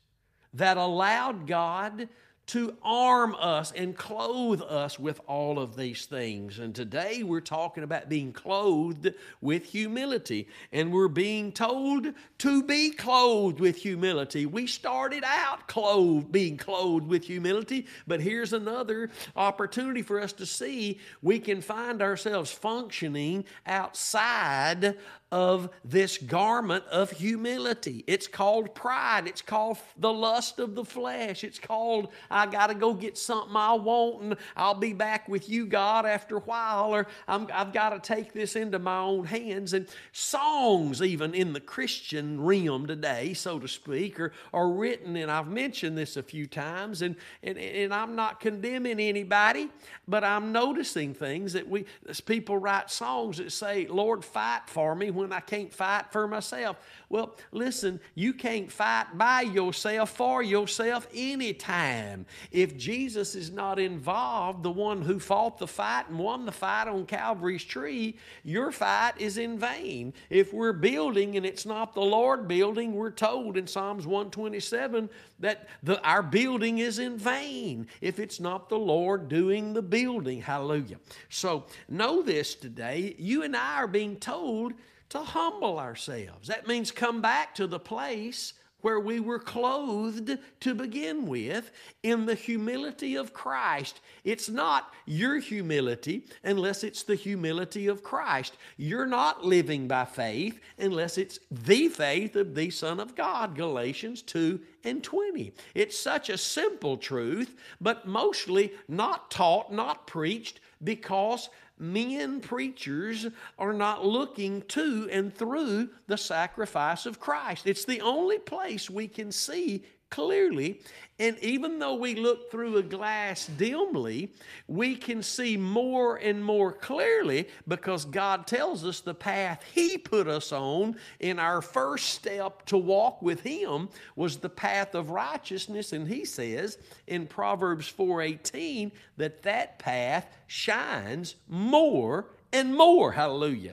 [0.55, 2.09] that allowed God
[2.47, 6.59] to arm us and clothe us with all of these things.
[6.61, 10.47] And today we're talking about being clothed with humility.
[10.73, 14.47] And we're being told to be clothed with humility.
[14.47, 20.47] We started out clothed, being clothed with humility, but here's another opportunity for us to
[20.47, 24.97] see we can find ourselves functioning outside
[25.33, 28.05] of this garment of humility.
[28.07, 29.27] It's called pride.
[29.27, 31.43] It's called the lust of the flesh.
[31.43, 35.49] It's called, I got to go get something I want and I'll be back with
[35.49, 39.25] you, God, after a while, or i have got to take this into my own
[39.25, 39.73] hands.
[39.73, 45.31] And songs, even in the Christian realm today, so to speak, are, are written, and
[45.31, 49.71] I've mentioned this a few times, and, and, and I'm not condemning anybody,
[50.07, 51.85] but I'm noticing things that we,
[52.27, 56.77] people write songs that say, Lord, fight for me when I can't fight for myself.
[57.09, 62.27] Well, listen, you can't fight by yourself for yourself anytime.
[62.51, 66.89] If Jesus is not involved, the one who fought the fight and won the fight
[66.89, 70.15] on Calvary's tree, your fight is in vain.
[70.31, 75.69] If we're building and it's not the Lord building, we're told in Psalms 127 that
[75.85, 80.41] the, our building is in vain if it's not the Lord doing the building.
[80.41, 80.97] Hallelujah.
[81.29, 83.15] So know this today.
[83.17, 84.73] You and I are being told
[85.09, 86.49] to humble ourselves.
[86.49, 88.55] That means come back to the place
[88.87, 91.73] where we were clothed to begin with
[92.05, 94.01] in the humility of Christ.
[94.23, 98.57] It's not your humility unless it's the humility of Christ.
[98.77, 104.23] You're not living by faith unless it's the faith of the Son of God, Galatians
[104.23, 105.53] 2 and 20.
[105.75, 113.27] It's such a simple truth, but mostly not taught, not preached, because men preachers
[113.59, 117.67] are not looking to and through the sacrifice of Christ.
[117.67, 120.81] It's the only place we can see clearly.
[121.19, 124.31] And even though we look through a glass dimly,
[124.69, 130.29] we can see more and more clearly because God tells us the path He put
[130.29, 135.93] us on in our first step to walk with Him was the path of righteousness.
[135.93, 143.13] And He says in Proverbs 4:18 that that path shines more and more.
[143.13, 143.73] Hallelujah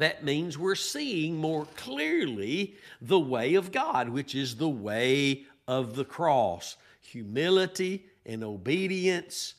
[0.00, 5.94] that means we're seeing more clearly the way of God, which is the way of
[5.94, 9.54] the cross humility and obedience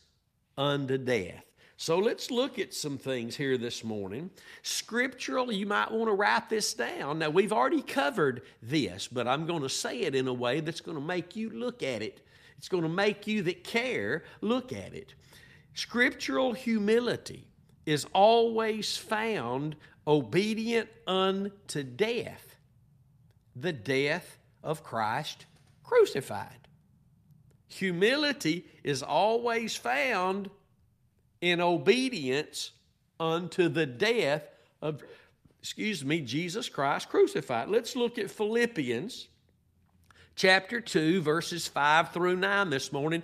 [0.57, 1.43] unto death.
[1.75, 4.29] So let's look at some things here this morning.
[4.61, 7.19] Scriptural, you might want to write this down.
[7.19, 10.79] Now, we've already covered this, but I'm going to say it in a way that's
[10.79, 12.21] going to make you look at it.
[12.57, 15.15] It's going to make you that care look at it.
[15.73, 17.47] Scriptural humility
[17.85, 19.75] is always found
[20.07, 22.55] obedient unto death,
[23.55, 25.45] the death of Christ
[25.83, 26.67] crucified.
[27.67, 30.49] Humility is always found
[31.39, 32.71] in obedience
[33.19, 34.43] unto the death
[34.81, 35.03] of,
[35.59, 37.69] excuse me, Jesus Christ crucified.
[37.69, 39.27] Let's look at Philippians
[40.35, 43.23] chapter 2, verses 5 through 9 this morning.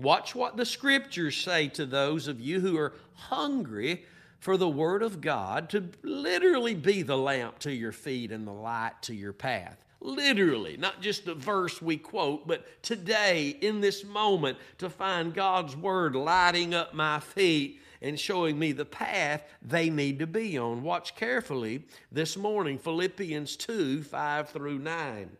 [0.00, 4.04] Watch what the scriptures say to those of you who are hungry
[4.38, 8.52] for the Word of God to literally be the lamp to your feet and the
[8.52, 9.84] light to your path.
[10.00, 15.76] Literally, not just a verse we quote, but today, in this moment, to find God's
[15.76, 20.82] Word lighting up my feet and showing me the path they need to be on.
[20.82, 25.30] Watch carefully this morning, Philippians 2 5 through 9.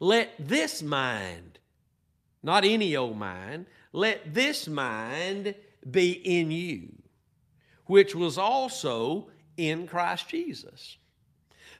[0.00, 1.58] Let this mind,
[2.44, 5.54] not any old mind, let this mind
[5.90, 6.94] be in you
[7.86, 10.96] which was also in Christ Jesus,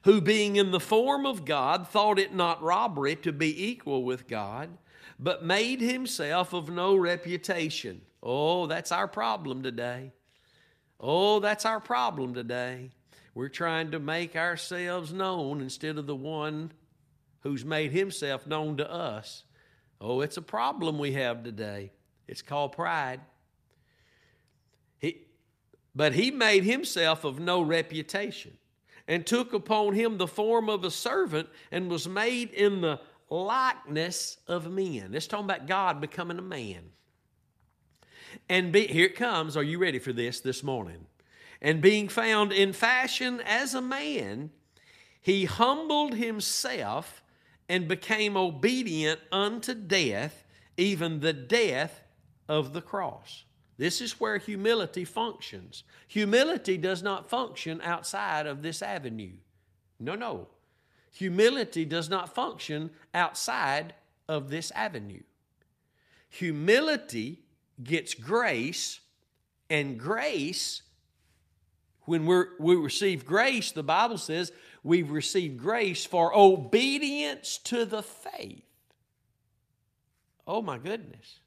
[0.03, 4.27] who being in the form of God thought it not robbery to be equal with
[4.27, 4.69] God,
[5.17, 8.01] but made himself of no reputation.
[8.21, 10.11] Oh, that's our problem today.
[10.99, 12.91] Oh, that's our problem today.
[13.33, 16.71] We're trying to make ourselves known instead of the one
[17.41, 19.43] who's made himself known to us.
[20.01, 21.91] Oh, it's a problem we have today.
[22.27, 23.21] It's called pride.
[24.97, 25.21] He,
[25.95, 28.57] but he made himself of no reputation,
[29.07, 34.37] and took upon him the form of a servant, and was made in the likeness
[34.47, 35.13] of men.
[35.13, 36.91] It's talking about God becoming a man.
[38.49, 39.55] And be, here it comes.
[39.55, 41.05] Are you ready for this this morning?
[41.61, 44.51] And being found in fashion as a man,
[45.21, 47.23] he humbled himself
[47.67, 50.43] and became obedient unto death,
[50.77, 52.01] even the death
[52.47, 53.45] of the cross.
[53.77, 55.83] This is where humility functions.
[56.07, 59.33] Humility does not function outside of this avenue.
[59.99, 60.47] No, no.
[61.11, 63.93] Humility does not function outside
[64.27, 65.23] of this avenue.
[66.29, 67.41] Humility
[67.83, 68.99] gets grace,
[69.69, 70.81] and grace,
[72.03, 74.51] when we're, we receive grace, the Bible says
[74.85, 78.63] we've received grace for obedience to the faith.
[80.45, 81.39] Oh my goodness.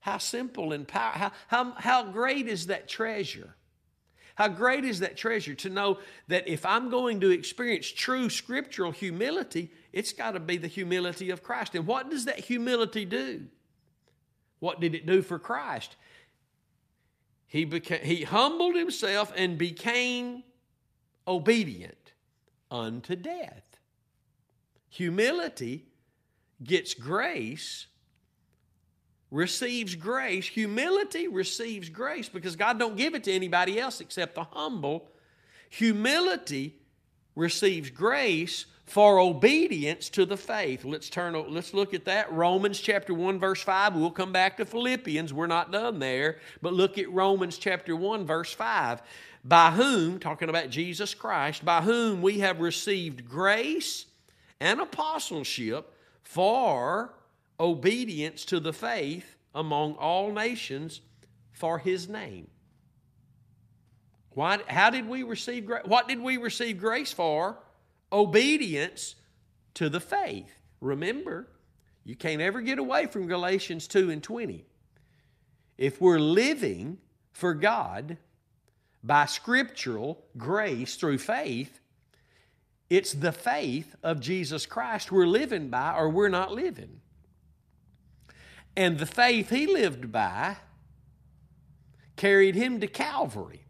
[0.00, 3.56] How simple and power, how, how, how great is that treasure?
[4.34, 8.92] How great is that treasure to know that if I'm going to experience true scriptural
[8.92, 11.74] humility, it's got to be the humility of Christ.
[11.74, 13.46] And what does that humility do?
[14.58, 15.96] What did it do for Christ?
[17.46, 20.42] He, became, he humbled himself and became
[21.26, 22.01] obedient
[22.72, 23.62] unto death.
[24.88, 25.86] Humility
[26.64, 27.86] gets grace
[29.32, 30.46] receives grace.
[30.46, 35.08] Humility receives grace because God don't give it to anybody else except the humble.
[35.70, 36.76] Humility
[37.34, 40.84] receives grace for obedience to the faith.
[40.84, 42.32] Let's turn let's look at that.
[42.32, 43.94] Romans chapter 1 verse 5.
[43.94, 45.32] We'll come back to Philippians.
[45.32, 49.02] We're not done there, but look at Romans chapter 1 verse 5.
[49.44, 54.06] By whom, talking about Jesus Christ, by whom we have received grace
[54.60, 57.12] and apostleship for
[57.58, 61.00] obedience to the faith among all nations
[61.52, 62.48] for his name.
[64.30, 65.70] Why, how did we receive?
[65.84, 67.58] What did we receive grace for?
[68.12, 69.14] Obedience
[69.74, 70.52] to the faith.
[70.80, 71.48] Remember,
[72.04, 74.64] you can't ever get away from Galatians 2 and 20.
[75.78, 76.98] If we're living
[77.32, 78.18] for God
[79.02, 81.80] by scriptural grace through faith,
[82.90, 87.00] it's the faith of Jesus Christ we're living by or we're not living.
[88.76, 90.56] And the faith he lived by
[92.16, 93.61] carried him to Calvary,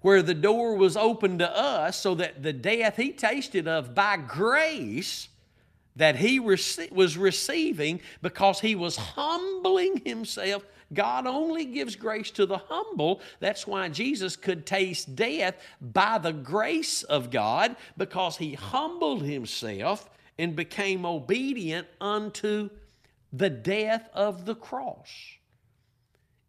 [0.00, 4.16] where the door was open to us so that the death he tasted of by
[4.16, 5.28] grace
[5.96, 10.64] that he rece- was receiving because he was humbling himself.
[10.92, 13.20] God only gives grace to the humble.
[13.40, 20.08] That's why Jesus could taste death by the grace of God because he humbled himself
[20.38, 22.68] and became obedient unto
[23.32, 25.08] the death of the cross.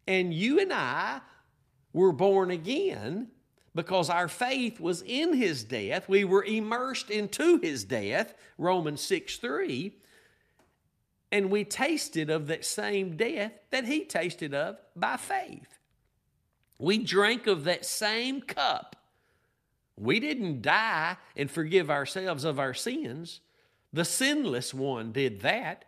[0.06, 1.20] And you and I
[1.92, 3.28] were born again
[3.74, 6.08] because our faith was in his death.
[6.08, 9.92] We were immersed into his death, Romans 6 3.
[11.30, 15.78] And we tasted of that same death that he tasted of by faith.
[16.78, 18.96] We drank of that same cup.
[19.96, 23.40] We didn't die and forgive ourselves of our sins.
[23.92, 25.84] The sinless one did that.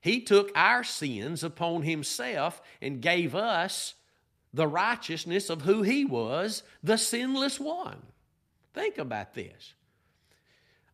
[0.00, 3.94] He took our sins upon himself and gave us
[4.54, 8.02] the righteousness of who he was, the sinless one.
[8.74, 9.74] Think about this.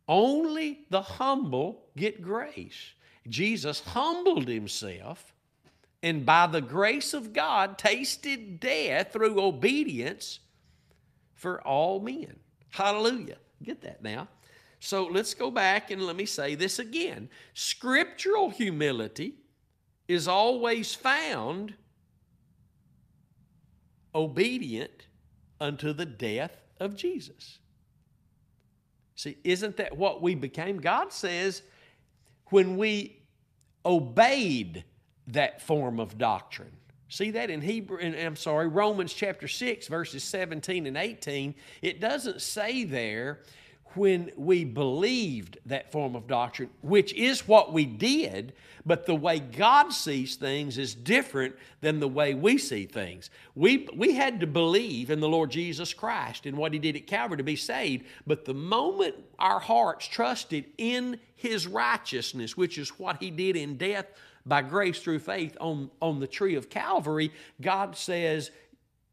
[0.06, 2.92] Only the humble get grace.
[3.28, 5.34] Jesus humbled himself
[6.02, 10.38] and by the grace of God tasted death through obedience
[11.34, 12.38] for all men.
[12.70, 13.38] Hallelujah.
[13.62, 14.28] Get that now.
[14.80, 17.28] So let's go back and let me say this again.
[17.52, 19.34] Scriptural humility
[20.06, 21.74] is always found
[24.14, 25.06] obedient
[25.60, 27.58] unto the death of Jesus.
[29.14, 30.78] See, isn't that what we became?
[30.78, 31.62] God says
[32.50, 33.20] when we
[33.84, 34.84] obeyed
[35.28, 36.70] that form of doctrine.
[37.08, 41.54] See that in Hebrew, in, I'm sorry, Romans chapter 6, verses 17 and 18.
[41.80, 43.40] It doesn't say there
[43.98, 48.52] when we believed that form of doctrine, which is what we did,
[48.86, 53.28] but the way God sees things is different than the way we see things.
[53.54, 57.06] We, we had to believe in the Lord Jesus Christ and what He did at
[57.06, 62.90] Calvary to be saved, but the moment our hearts trusted in His righteousness, which is
[62.98, 64.06] what He did in death
[64.46, 68.50] by grace through faith on, on the tree of Calvary, God says,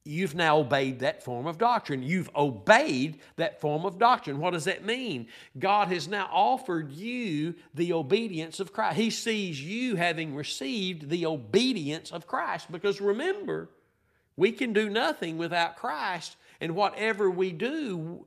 [0.05, 2.03] you've now obeyed that form of doctrine.
[2.03, 4.39] You've obeyed that form of doctrine.
[4.39, 5.27] What does that mean?
[5.57, 8.97] God has now offered you the obedience of Christ.
[8.97, 12.71] He sees you having received the obedience of Christ.
[12.71, 13.69] Because remember,
[14.37, 18.25] we can do nothing without Christ, and whatever we do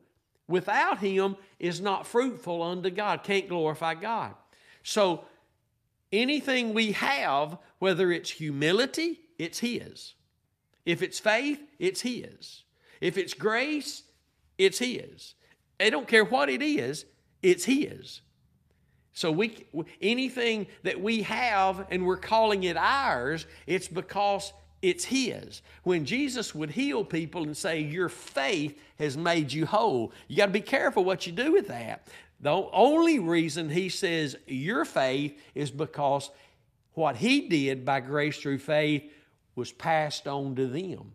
[0.49, 4.35] without Him is not fruitful unto God, can't glorify God.
[4.83, 5.25] So,
[6.11, 10.15] anything we have, whether it's humility, it's His.
[10.89, 12.63] If it's faith, it's His.
[13.03, 14.05] If it's grace,
[14.57, 15.35] it's His.
[15.79, 17.05] I don't care what it is,
[17.43, 18.23] it's His.
[19.13, 19.67] So we
[20.01, 25.61] anything that we have and we're calling it ours, it's because it's His.
[25.83, 30.47] When Jesus would heal people and say, Your faith has made you whole, you got
[30.47, 32.09] to be careful what you do with that.
[32.41, 36.31] The only reason He says your faith is because
[36.99, 39.09] what he did by grace through faith
[39.59, 41.13] was passed on to them.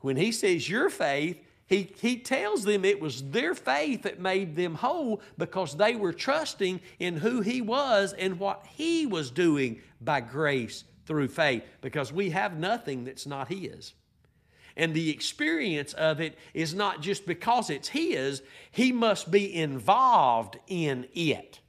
[0.00, 4.56] When he says your faith, he, he tells them it was their faith that made
[4.56, 9.80] them whole because they were trusting in who he was and what he was doing
[10.00, 13.94] by grace through faith because we have nothing that's not his.
[14.76, 20.58] And the experience of it is not just because it's his, he must be involved
[20.66, 21.60] in it.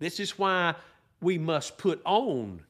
[0.00, 0.74] This is why
[1.20, 2.64] we must put on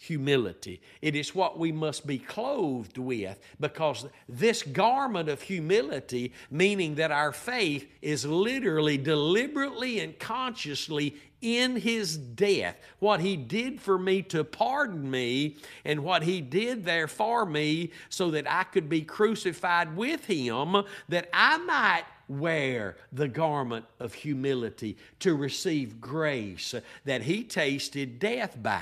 [0.00, 0.80] humility.
[1.02, 7.10] It is what we must be clothed with because this garment of humility, meaning that
[7.10, 14.22] our faith is literally, deliberately, and consciously in his death, what he did for me
[14.22, 19.02] to pardon me, and what he did there for me so that I could be
[19.02, 26.74] crucified with him, that I might wear the garment of humility to receive grace
[27.04, 28.80] that he tasted death by.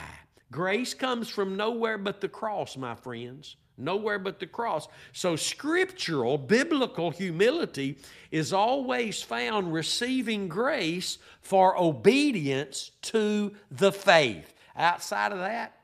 [0.50, 3.56] Grace comes from nowhere but the cross, my friends.
[3.76, 4.88] Nowhere but the cross.
[5.12, 7.98] So, scriptural, biblical humility
[8.32, 14.52] is always found receiving grace for obedience to the faith.
[14.74, 15.78] Outside of that,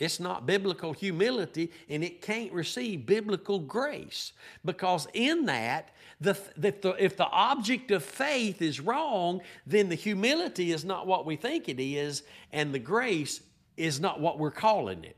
[0.00, 4.32] it's not biblical humility and it can't receive biblical grace
[4.64, 5.90] because in that
[6.20, 11.06] the, if, the, if the object of faith is wrong, then the humility is not
[11.06, 13.40] what we think it is, and the grace
[13.76, 15.16] is not what we're calling it.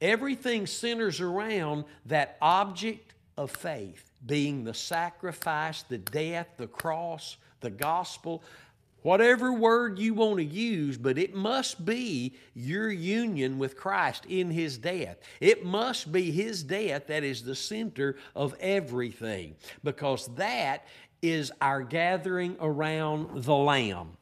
[0.00, 7.70] Everything centers around that object of faith being the sacrifice, the death, the cross, the
[7.70, 8.42] gospel,
[9.02, 14.50] Whatever word you want to use, but it must be your union with Christ in
[14.50, 15.18] His death.
[15.40, 20.86] It must be His death that is the center of everything because that
[21.20, 24.16] is our gathering around the Lamb.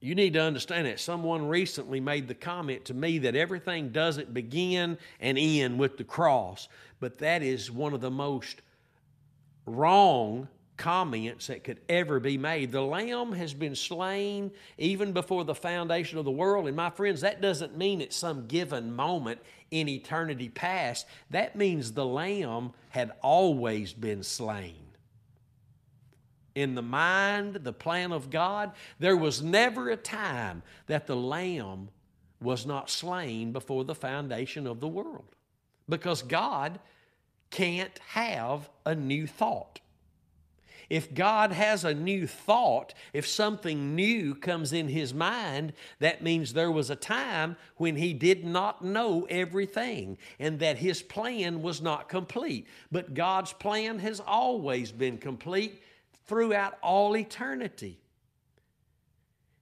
[0.00, 0.98] You need to understand that.
[0.98, 6.04] Someone recently made the comment to me that everything doesn't begin and end with the
[6.04, 6.68] cross,
[6.98, 8.62] but that is one of the most
[9.64, 10.48] wrong
[10.82, 12.72] comments that could ever be made.
[12.72, 16.66] The Lamb has been slain even before the foundation of the world.
[16.66, 19.38] And my friends, that doesn't mean at some given moment
[19.70, 21.06] in eternity past.
[21.30, 24.74] That means the Lamb had always been slain.
[26.56, 31.90] In the mind, the plan of God, there was never a time that the Lamb
[32.40, 35.36] was not slain before the foundation of the world.
[35.88, 36.80] Because God
[37.50, 39.78] can't have a new thought.
[40.92, 46.52] If God has a new thought, if something new comes in his mind, that means
[46.52, 51.80] there was a time when he did not know everything and that his plan was
[51.80, 52.66] not complete.
[52.90, 55.82] But God's plan has always been complete
[56.26, 57.98] throughout all eternity.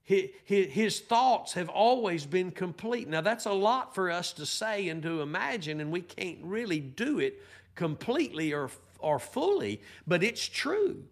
[0.02, 3.06] His thoughts have always been complete.
[3.08, 6.80] Now, that's a lot for us to say and to imagine, and we can't really
[6.80, 7.40] do it
[7.76, 8.68] completely or,
[8.98, 11.04] or fully, but it's true.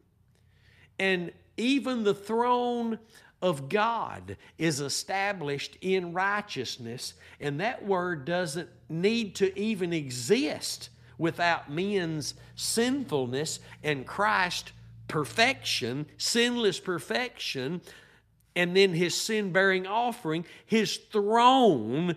[0.98, 2.98] And even the throne
[3.40, 11.70] of God is established in righteousness, and that word doesn't need to even exist without
[11.70, 14.72] men's sinfulness and Christ's
[15.08, 17.80] perfection, sinless perfection,
[18.54, 20.44] and then his sin bearing offering.
[20.66, 22.16] His throne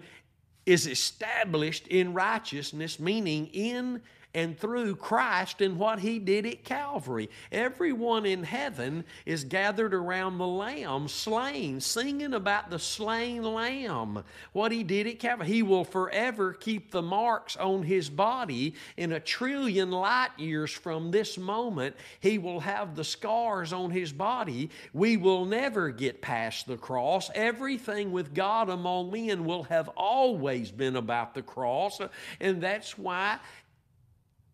[0.65, 4.01] is established in righteousness, meaning in
[4.33, 7.29] and through Christ and what He did at Calvary.
[7.51, 14.23] Everyone in heaven is gathered around the Lamb, slain, singing about the slain Lamb,
[14.53, 15.47] what He did at Calvary.
[15.47, 21.11] He will forever keep the marks on His body in a trillion light years from
[21.11, 21.95] this moment.
[22.19, 24.69] He will have the scars on His body.
[24.93, 27.29] We will never get past the cross.
[27.35, 31.99] Everything with God among men will have always been about the cross,
[32.39, 33.39] and that's why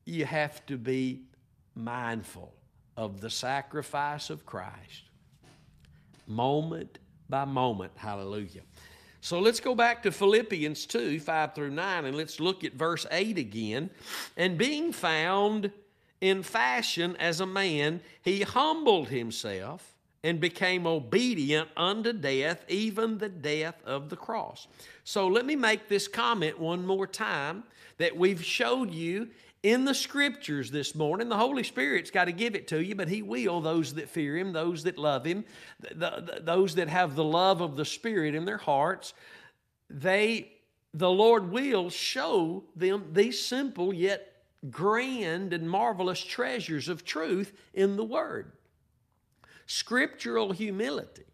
[0.08, 1.22] you have to be
[1.76, 2.54] mindful
[2.96, 5.04] of the sacrifice of Christ,
[6.26, 7.00] moment
[7.30, 7.92] by moment.
[7.96, 8.62] Hallelujah.
[9.22, 13.06] So let's go back to Philippians 2 5 through 9, and let's look at verse
[13.12, 13.90] 8 again.
[14.38, 15.72] And being found
[16.22, 19.94] in fashion as a man, he humbled himself
[20.24, 24.68] and became obedient unto death, even the death of the cross.
[25.04, 27.64] So let me make this comment one more time
[27.98, 29.30] that we've showed you
[29.68, 31.28] in the scriptures this morning.
[31.28, 34.38] The Holy Spirit's got to give it to you, but He will those that fear
[34.38, 35.44] Him, those that love Him,
[35.80, 39.14] the, the, those that have the love of the Spirit in their hearts.
[39.90, 40.54] They,
[40.94, 44.34] the Lord will show them these simple yet
[44.70, 48.54] grand and marvelous treasures of truth in the Word.
[49.66, 51.26] Scriptural humility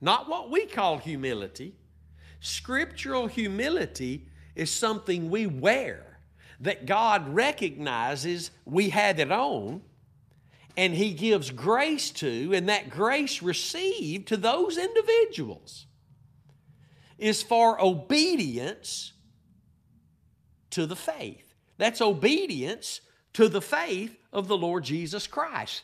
[0.00, 1.74] not what we call humility.
[2.40, 6.09] Scriptural humility is something we wear
[6.60, 9.82] that God recognizes we have it on
[10.76, 15.86] and He gives grace to, and that grace received to those individuals
[17.18, 19.12] is for obedience
[20.70, 21.54] to the faith.
[21.76, 23.00] That's obedience
[23.34, 25.82] to the faith of the Lord Jesus Christ,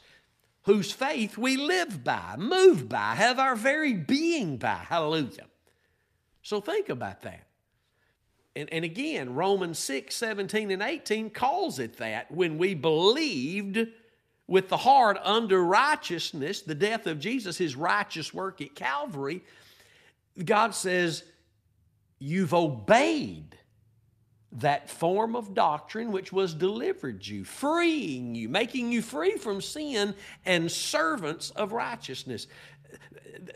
[0.62, 4.85] whose faith we live by, move by, have our very being by.
[4.89, 5.47] Hallelujah.
[6.43, 7.45] So think about that.
[8.57, 13.86] And, and again, Romans 6, 17, and 18 calls it that when we believed
[14.48, 19.44] with the heart under righteousness, the death of Jesus, his righteous work at Calvary,
[20.42, 21.22] God says,
[22.18, 23.59] You've obeyed
[24.52, 30.14] that form of doctrine which was delivered you, freeing you, making you free from sin
[30.46, 32.46] and servants of righteousness.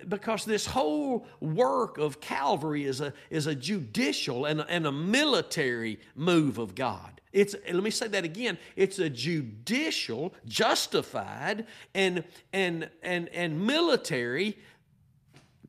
[0.09, 4.93] Because this whole work of Calvary is a, is a judicial and a, and a
[4.93, 7.20] military move of God.
[7.32, 8.59] It's, let me say that again.
[8.76, 14.59] It's a judicial, justified, and, and, and, and military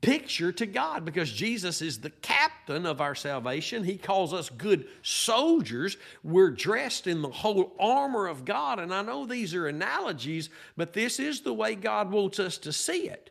[0.02, 3.84] picture to God because Jesus is the captain of our salvation.
[3.84, 5.98] He calls us good soldiers.
[6.24, 8.80] We're dressed in the whole armor of God.
[8.80, 12.74] And I know these are analogies, but this is the way God wants us to
[12.74, 13.31] see it.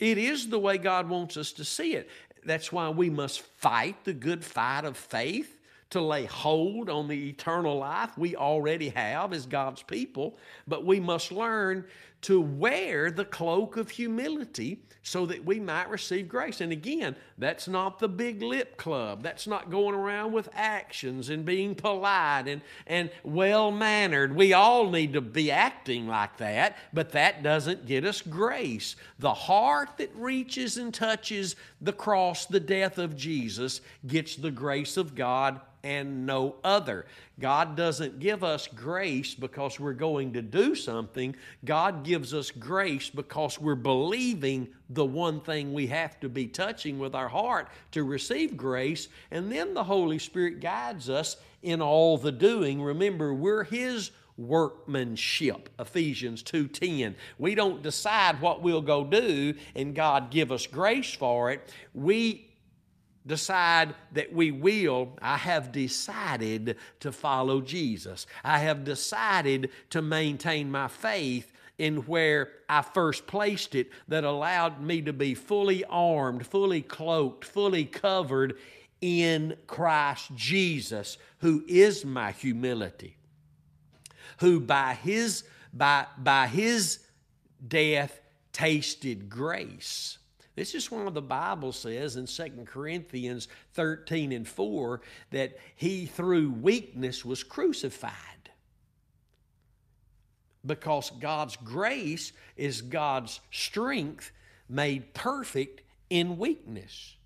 [0.00, 2.10] It is the way God wants us to see it.
[2.44, 5.58] That's why we must fight the good fight of faith
[5.90, 11.00] to lay hold on the eternal life we already have as God's people, but we
[11.00, 11.84] must learn
[12.22, 16.60] to wear the cloak of humility so that we might receive grace.
[16.60, 19.22] And again, that's not the big lip club.
[19.22, 24.36] That's not going around with actions and being polite and, and well mannered.
[24.36, 28.96] We all need to be acting like that, but that doesn't get us grace.
[29.18, 34.98] The heart that reaches and touches the cross, the death of Jesus, gets the grace
[34.98, 37.06] of God and no other.
[37.40, 41.34] God doesn't give us grace because we're going to do something.
[41.64, 46.98] God gives us grace because we're believing the one thing we have to be touching
[46.98, 49.08] with our heart to receive grace.
[49.30, 52.82] And then the Holy Spirit guides us in all the doing.
[52.82, 60.30] Remember, we're His workmanship ephesians 2.10 we don't decide what we'll go do and god
[60.30, 62.49] give us grace for it we
[63.26, 68.26] decide that we will, I have decided to follow Jesus.
[68.42, 74.82] I have decided to maintain my faith in where I first placed it that allowed
[74.82, 78.56] me to be fully armed, fully cloaked, fully covered
[79.00, 83.16] in Christ Jesus, who is my humility,
[84.38, 86.98] who by his by by his
[87.66, 88.20] death
[88.52, 90.18] tasted grace
[90.60, 95.00] this is why the Bible says in 2 Corinthians 13 and 4
[95.30, 98.12] that he through weakness was crucified.
[100.66, 104.32] Because God's grace is God's strength
[104.68, 105.80] made perfect
[106.10, 107.16] in weakness.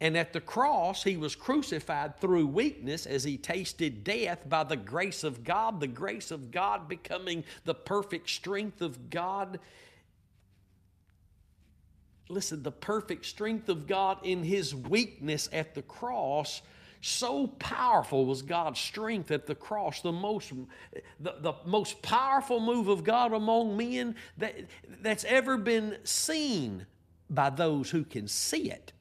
[0.00, 4.76] And at the cross, he was crucified through weakness as he tasted death by the
[4.76, 9.60] grace of God, the grace of God becoming the perfect strength of God
[12.28, 16.62] listen, the perfect strength of God in his weakness at the cross.
[17.00, 20.52] So powerful was God's strength at the cross, the most,
[21.18, 24.54] the, the most powerful move of God among men that,
[25.00, 26.86] that's ever been seen
[27.28, 28.92] by those who can see it.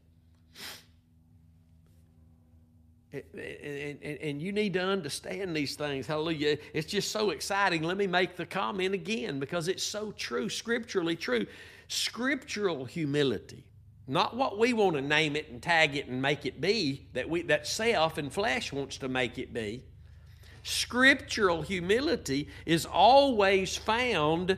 [3.14, 6.08] And, and, and, you need to understand these things.
[6.08, 6.58] Hallelujah.
[6.74, 7.84] It's just so exciting.
[7.84, 11.46] Let me make the comment again because it's so true, scripturally true
[11.92, 13.66] scriptural humility
[14.08, 17.30] not what we want to name it and tag it and make it be that
[17.30, 19.84] we that self and flesh wants to make it be.
[20.64, 24.58] Scriptural humility is always found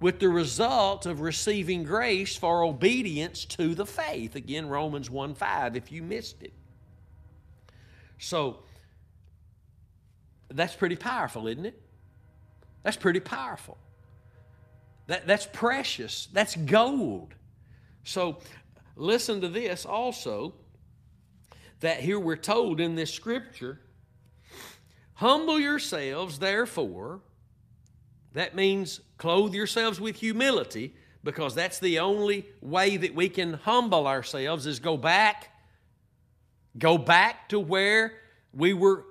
[0.00, 4.36] with the result of receiving grace for obedience to the faith.
[4.36, 6.52] Again romans 1 5 if you missed it.
[8.18, 8.60] So
[10.50, 11.80] that's pretty powerful isn't it?
[12.84, 13.76] That's pretty powerful
[15.12, 16.28] that, that's precious.
[16.32, 17.34] That's gold.
[18.02, 18.38] So
[18.96, 20.54] listen to this also
[21.80, 23.78] that here we're told in this scripture
[25.12, 27.20] humble yourselves, therefore.
[28.32, 34.06] That means clothe yourselves with humility because that's the only way that we can humble
[34.06, 35.50] ourselves is go back
[36.78, 38.14] go back to where
[38.54, 39.04] we were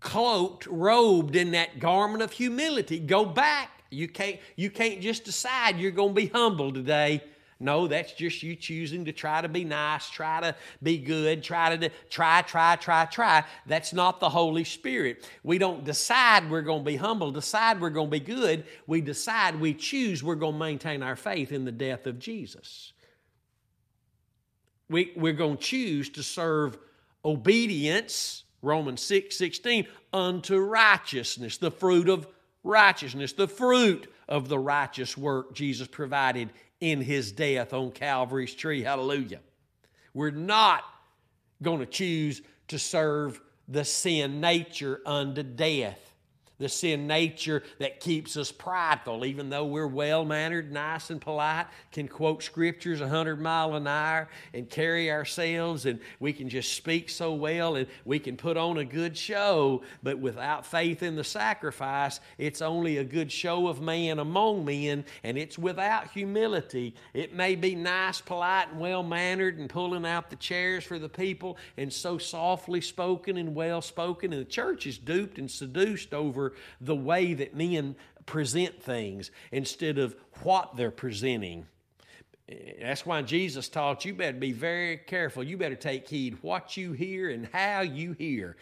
[0.00, 5.78] cloaked robed in that garment of humility go back you can't, you can't just decide
[5.78, 7.22] you're going to be humble today.
[7.62, 11.76] No, that's just you choosing to try to be nice, try to be good, try
[11.76, 13.44] to try, try, try, try.
[13.66, 15.28] That's not the Holy Spirit.
[15.44, 18.64] We don't decide we're going to be humble, decide we're going to be good.
[18.88, 22.92] We decide, we choose we're going to maintain our faith in the death of Jesus.
[24.90, 26.76] We, we're going to choose to serve
[27.24, 32.26] obedience, Romans 6 16, unto righteousness, the fruit of
[32.64, 36.50] righteousness, the fruit of the righteous work Jesus provided
[36.80, 38.82] in his death on Calvary's tree.
[38.82, 39.40] Hallelujah.
[40.14, 40.82] We're not
[41.62, 46.11] going to choose to serve the sin nature unto death
[46.62, 51.66] the sin nature that keeps us prideful, even though we're well mannered, nice, and polite,
[51.90, 56.74] can quote scriptures a hundred mile an hour and carry ourselves, and we can just
[56.74, 61.16] speak so well and we can put on a good show, but without faith in
[61.16, 66.94] the sacrifice, it's only a good show of man among men, and it's without humility.
[67.12, 71.08] It may be nice, polite, and well mannered, and pulling out the chairs for the
[71.08, 76.14] people, and so softly spoken and well spoken, and the church is duped and seduced
[76.14, 77.96] over the way that men
[78.26, 81.66] present things instead of what they're presenting.
[82.80, 85.42] That's why Jesus taught you better be very careful.
[85.42, 88.56] You better take heed what you hear and how you hear.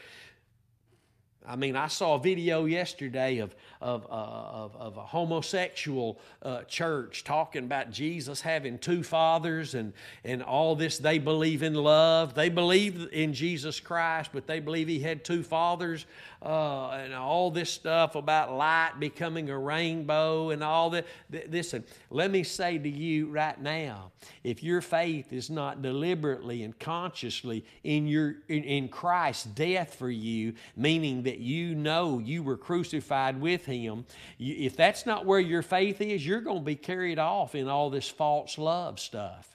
[1.47, 6.62] I mean, I saw a video yesterday of, of, uh, of, of, a homosexual uh,
[6.64, 9.93] church talking about Jesus having two fathers and,
[10.24, 10.99] and all this.
[10.99, 12.35] They believe in love.
[12.35, 16.05] They believe in Jesus Christ, but they believe he had two fathers
[16.43, 21.07] uh, and all this stuff about light becoming a rainbow and all that.
[21.51, 24.12] Listen, let me say to you right now
[24.45, 30.11] if your faith is not deliberately and consciously in, your, in, in Christ's death for
[30.11, 34.05] you, meaning that you know you were crucified with him,
[34.39, 37.91] if that's not where your faith is, you're going to be carried off in all
[37.91, 39.51] this false love stuff.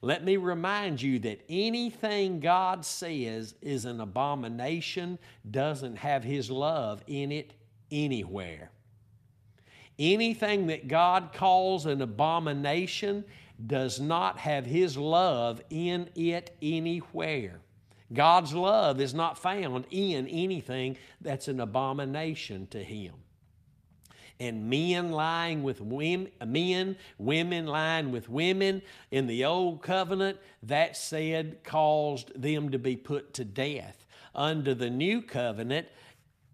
[0.00, 5.18] Let me remind you that anything God says is an abomination
[5.50, 7.52] doesn't have His love in it
[7.90, 8.70] anywhere.
[9.98, 13.24] Anything that God calls an abomination
[13.66, 17.58] does not have His love in it anywhere.
[18.12, 23.14] God's love is not found in anything that's an abomination to Him
[24.40, 31.62] and men lying with men, women lying with women in the old covenant, that said
[31.64, 34.06] caused them to be put to death.
[34.34, 35.88] Under the new covenant,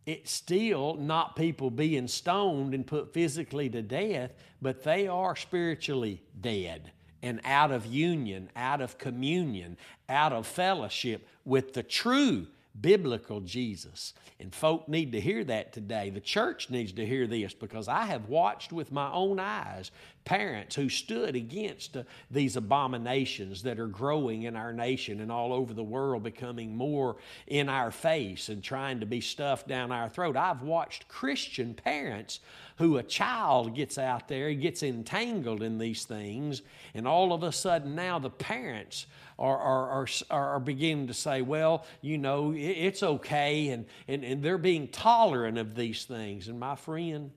[0.06, 6.22] it's still not people being stoned and put physically to death, but they are spiritually
[6.40, 9.78] dead and out of union, out of communion,
[10.10, 12.46] out of fellowship with the true
[12.80, 14.14] biblical Jesus.
[14.40, 16.10] And folk need to hear that today.
[16.10, 19.90] The church needs to hear this because I have watched with my own eyes
[20.24, 25.52] parents who stood against uh, these abominations that are growing in our nation and all
[25.52, 27.16] over the world, becoming more
[27.46, 30.36] in our face and trying to be stuffed down our throat.
[30.36, 32.40] I've watched Christian parents
[32.76, 36.62] who a child gets out there, gets entangled in these things,
[36.92, 39.06] and all of a sudden now the parents
[39.38, 44.42] are, are, are, are beginning to say, well, you know, it's okay, and, and, and
[44.42, 46.48] they're being tolerant of these things.
[46.48, 47.30] And my friend,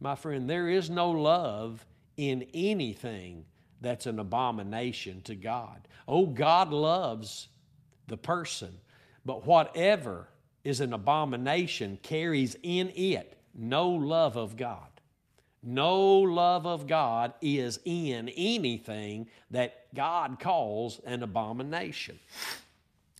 [0.00, 1.84] my friend, there is no love
[2.16, 3.44] in anything
[3.80, 5.88] that's an abomination to God.
[6.06, 7.48] Oh, God loves
[8.08, 8.76] the person,
[9.24, 10.28] but whatever
[10.64, 14.88] is an abomination carries in it no love of God.
[15.62, 22.20] No love of God is in anything that God calls an abomination.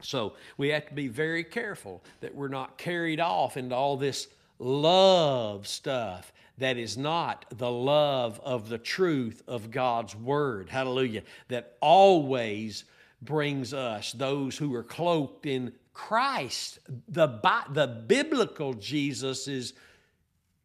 [0.03, 4.29] So we have to be very careful that we're not carried off into all this
[4.59, 10.71] love stuff that is not the love of the truth of God's Word.
[10.71, 11.23] Hallelujah.
[11.49, 12.85] That always
[13.23, 16.79] brings us, those who are cloaked in Christ,
[17.09, 17.27] the,
[17.71, 19.73] the biblical Jesus'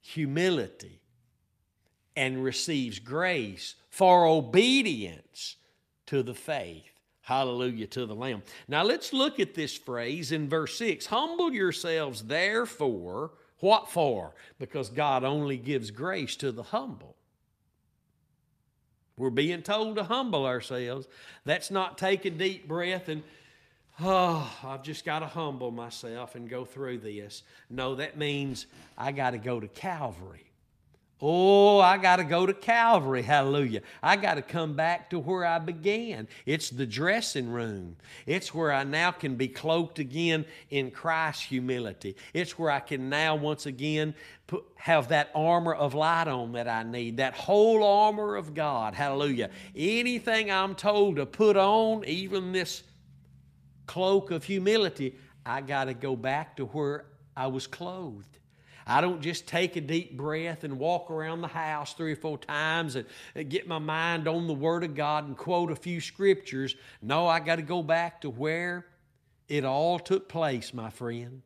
[0.01, 1.01] humility
[2.15, 5.55] and receives grace for obedience
[6.07, 6.83] to the faith.
[7.21, 8.43] Hallelujah to the Lamb.
[8.67, 13.31] Now let's look at this phrase in verse 6 Humble yourselves, therefore.
[13.59, 14.33] What for?
[14.57, 17.15] Because God only gives grace to the humble.
[19.17, 21.07] We're being told to humble ourselves.
[21.45, 23.21] That's not take a deep breath and,
[24.01, 27.43] oh, I've just got to humble myself and go through this.
[27.69, 30.51] No, that means I got to go to Calvary
[31.23, 33.21] Oh, I got to go to Calvary.
[33.21, 33.81] Hallelujah.
[34.01, 36.27] I got to come back to where I began.
[36.47, 37.97] It's the dressing room.
[38.25, 42.15] It's where I now can be cloaked again in Christ's humility.
[42.33, 44.15] It's where I can now once again
[44.47, 48.95] put, have that armor of light on that I need, that whole armor of God.
[48.95, 49.51] Hallelujah.
[49.75, 52.81] Anything I'm told to put on, even this
[53.91, 58.37] cloak of humility, I got to go back to where I was clothed.
[58.87, 62.37] I don't just take a deep breath and walk around the house three or four
[62.37, 63.05] times and,
[63.49, 66.73] get my mind on the Word of God and quote a few scriptures.
[67.01, 68.85] No, I got to go back to where
[69.49, 71.41] it all took place, my friend.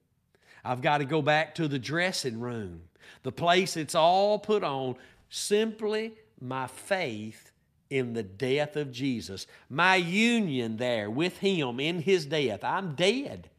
[0.63, 2.83] I've got to go back to the dressing room,
[3.23, 4.97] the place it's all put on,
[5.29, 7.44] simply my faith
[7.89, 12.63] in the death of Jesus, my union there with Him in His death.
[12.63, 13.49] I'm dead.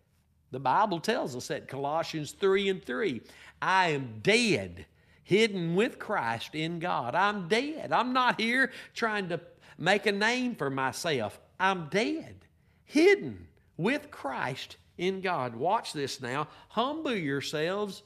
[0.51, 3.21] The Bible tells us that Colossians 3 and 3.
[3.61, 4.87] I am dead,
[5.25, 7.15] hidden with Christ in God.
[7.15, 7.93] I'm dead.
[7.93, 9.41] I'm not here trying to
[9.79, 11.41] make a name for myself.
[11.59, 12.37] I'm dead,
[12.85, 15.57] hidden with Christ in God.
[15.57, 16.49] Watch this now.
[16.69, 18.03] Humble yourselves,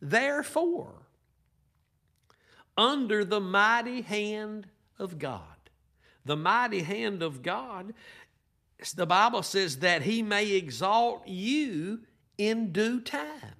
[0.00, 0.94] therefore,
[2.76, 4.66] under the mighty hand
[4.98, 5.40] of God.
[6.24, 7.94] The mighty hand of God,
[8.94, 12.00] the Bible says that He may exalt you
[12.38, 13.54] in due time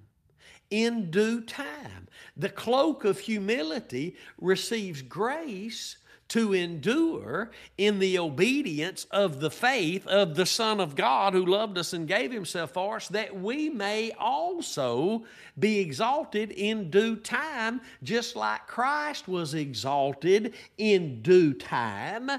[0.70, 2.08] in due time.
[2.36, 5.96] The cloak of humility receives grace
[6.28, 11.78] to endure in the obedience of the faith of the Son of God who loved
[11.78, 15.24] us and gave Himself for us, that we may also
[15.58, 22.30] be exalted in due time, just like Christ was exalted in due time.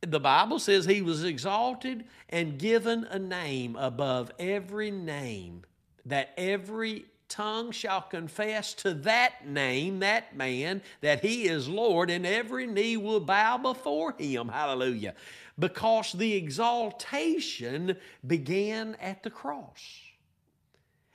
[0.00, 5.62] The Bible says He was exalted and given a name above every name,
[6.06, 12.26] that every tongue shall confess to that name, that man, that he is Lord, and
[12.26, 14.48] every knee will bow before him.
[14.48, 15.14] Hallelujah.
[15.58, 20.00] Because the exaltation began at the cross.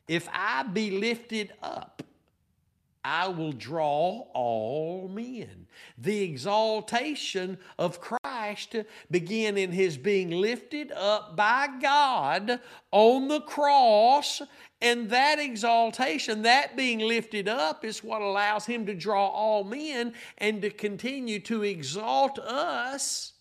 [0.07, 2.03] If I be lifted up,
[3.03, 5.67] I will draw all men.
[5.95, 8.75] The exaltation of Christ
[9.11, 12.59] began in his being lifted up by God
[12.91, 14.41] on the cross,
[14.85, 20.13] and that exaltation, that being lifted up, is what allows him to draw all men
[20.37, 23.33] and to continue to exalt us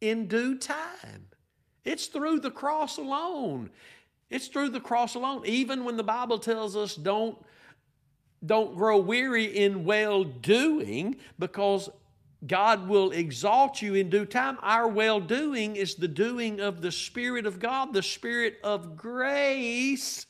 [0.00, 1.26] in due time.
[1.84, 3.68] It's through the cross alone.
[4.30, 5.42] It's through the cross alone.
[5.44, 7.36] Even when the Bible tells us don't
[8.44, 11.90] don't grow weary in well doing because
[12.46, 14.56] God will exalt you in due time.
[14.62, 20.24] Our well doing is the doing of the Spirit of God, the Spirit of grace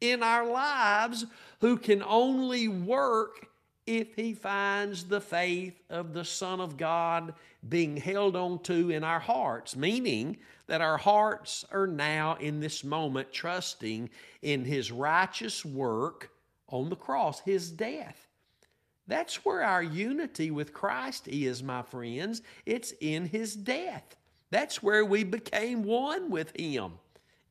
[0.00, 1.26] in our lives,
[1.60, 3.48] who can only work
[3.86, 7.34] if He finds the faith of the Son of God
[7.68, 10.36] being held on to in our hearts, meaning
[10.66, 14.08] that our hearts are now in this moment trusting
[14.42, 16.30] in His righteous work
[16.70, 18.28] on the cross, his death.
[19.06, 22.42] That's where our unity with Christ is, my friends.
[22.64, 24.16] It's in his death.
[24.50, 26.92] That's where we became one with him,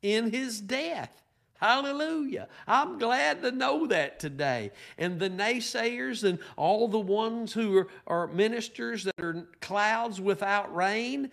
[0.02, 1.22] in his death.
[1.60, 2.48] Hallelujah.
[2.66, 4.72] I'm glad to know that today.
[4.98, 10.74] And the naysayers and all the ones who are, are, ministers that are clouds without
[10.74, 11.32] rain,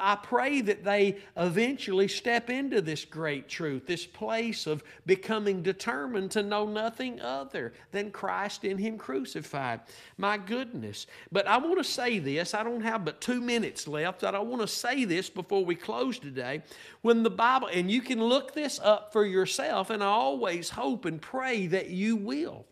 [0.00, 6.30] I pray that they eventually step into this great truth, this place of becoming determined
[6.30, 9.80] to know nothing other than Christ in Him crucified.
[10.16, 11.06] My goodness.
[11.30, 12.54] But I want to say this.
[12.54, 16.18] I don't have but two minutes left, I want to say this before we close
[16.18, 16.62] today.
[17.02, 21.04] When the Bible, and you can look this up for yourself, and I always hope
[21.04, 22.66] and pray that you will.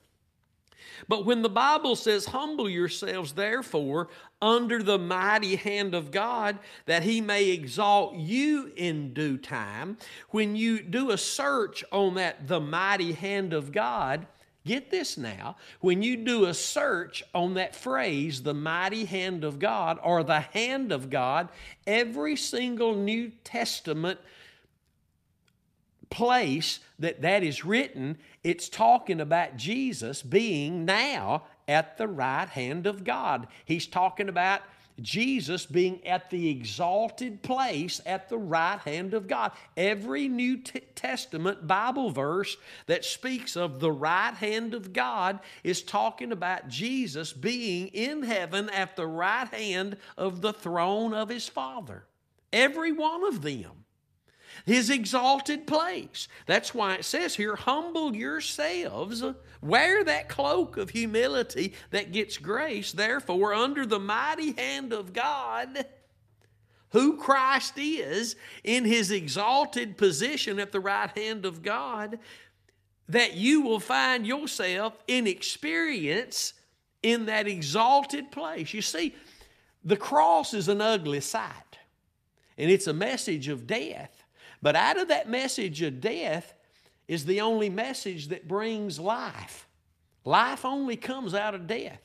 [1.09, 4.09] But when the Bible says, Humble yourselves, therefore,
[4.41, 9.99] under the mighty hand of God, that he may exalt you in due time,
[10.31, 14.27] when you do a search on that, the mighty hand of God,
[14.67, 15.57] Get this now.
[15.81, 20.41] When you do a search on that phrase, the mighty hand of God or the
[20.41, 21.51] hand of God,
[21.87, 24.19] every single New Testament
[26.11, 32.87] place that that is written, it's talking about Jesus being now at the right hand
[32.87, 33.49] of God.
[33.65, 34.63] He's talking about
[35.01, 39.53] Jesus being at the exalted place at the right hand of God.
[39.77, 40.59] Every New
[40.95, 47.33] Testament Bible verse that speaks of the right hand of God is talking about Jesus
[47.33, 52.05] being in heaven at the right hand of the throne of his Father.
[52.53, 53.85] Every one of them.
[54.67, 56.27] His exalted place.
[56.45, 59.25] That's why it says here, humble yourselves,
[59.63, 65.87] wear that cloak of humility that gets grace, therefore, under the mighty hand of God,
[66.91, 72.19] who Christ is in his exalted position at the right hand of God,
[73.09, 76.55] that you will find yourself in experience
[77.05, 78.75] in that exalted place.
[78.75, 79.15] You see,
[79.85, 81.79] the cross is an ugly sight,
[82.59, 84.16] and it's a message of death.
[84.63, 86.55] But out of that message of death
[87.09, 89.69] is the only message that brings life.
[90.25, 92.01] Life only comes out of death.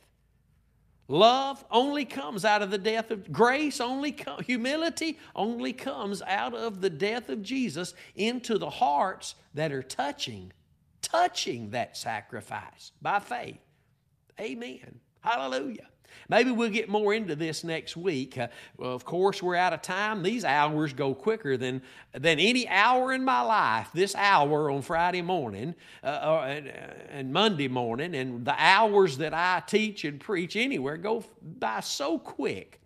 [1.08, 6.54] Love only comes out of the death of grace, only com- humility only comes out
[6.54, 10.54] of the death of Jesus into the hearts that are touching,
[11.02, 13.60] touching that sacrifice by faith.
[14.40, 15.02] Amen.
[15.20, 15.91] Hallelujah.
[16.30, 18.38] Maybe we'll get more into this next week.
[18.38, 18.48] Uh,
[18.78, 20.24] well, of course, we're out of time.
[20.24, 21.82] These hours go quicker than,
[22.14, 23.90] than any hour in my life.
[23.94, 26.72] This hour on Friday morning uh, uh and, uh,
[27.10, 31.24] and Monday morning, and the hours that I teach and preach anywhere go
[31.60, 32.80] by so quick.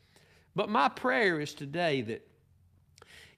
[0.55, 2.28] But my prayer is today that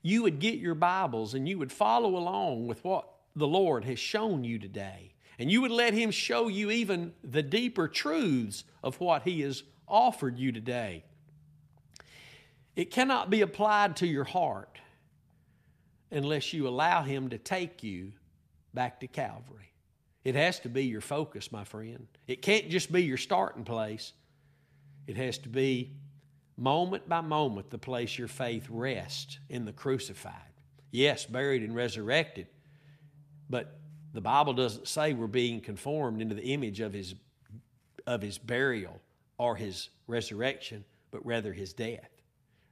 [0.01, 3.99] you would get your Bibles and you would follow along with what the Lord has
[3.99, 5.13] shown you today.
[5.39, 9.63] And you would let Him show you even the deeper truths of what He has
[9.88, 11.03] offered you today.
[12.75, 14.79] It cannot be applied to your heart
[16.11, 18.13] unless you allow Him to take you
[18.73, 19.73] back to Calvary.
[20.23, 22.07] It has to be your focus, my friend.
[22.27, 24.13] It can't just be your starting place.
[25.07, 25.93] It has to be
[26.57, 30.33] moment by moment the place your faith rests in the crucified.
[30.91, 32.47] Yes, buried and resurrected,
[33.49, 33.79] but
[34.13, 37.15] the Bible doesn't say we're being conformed into the image of his,
[38.05, 38.99] of his burial
[39.38, 42.09] or his resurrection, but rather his death.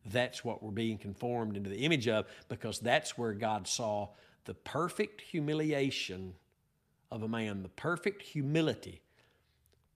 [0.05, 4.09] That's what we're being conformed into the image of because that's where God saw
[4.45, 6.36] the perfect humiliation
[7.11, 9.01] of a man, the perfect humility,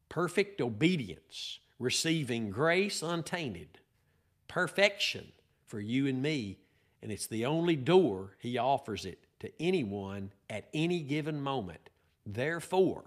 [0.10, 3.80] perfect obedience, receiving grace untainted,
[4.48, 5.32] perfection
[5.68, 6.58] for you and me.
[7.02, 11.90] And it's the only door He offers it to anyone at any given moment.
[12.26, 13.06] Therefore,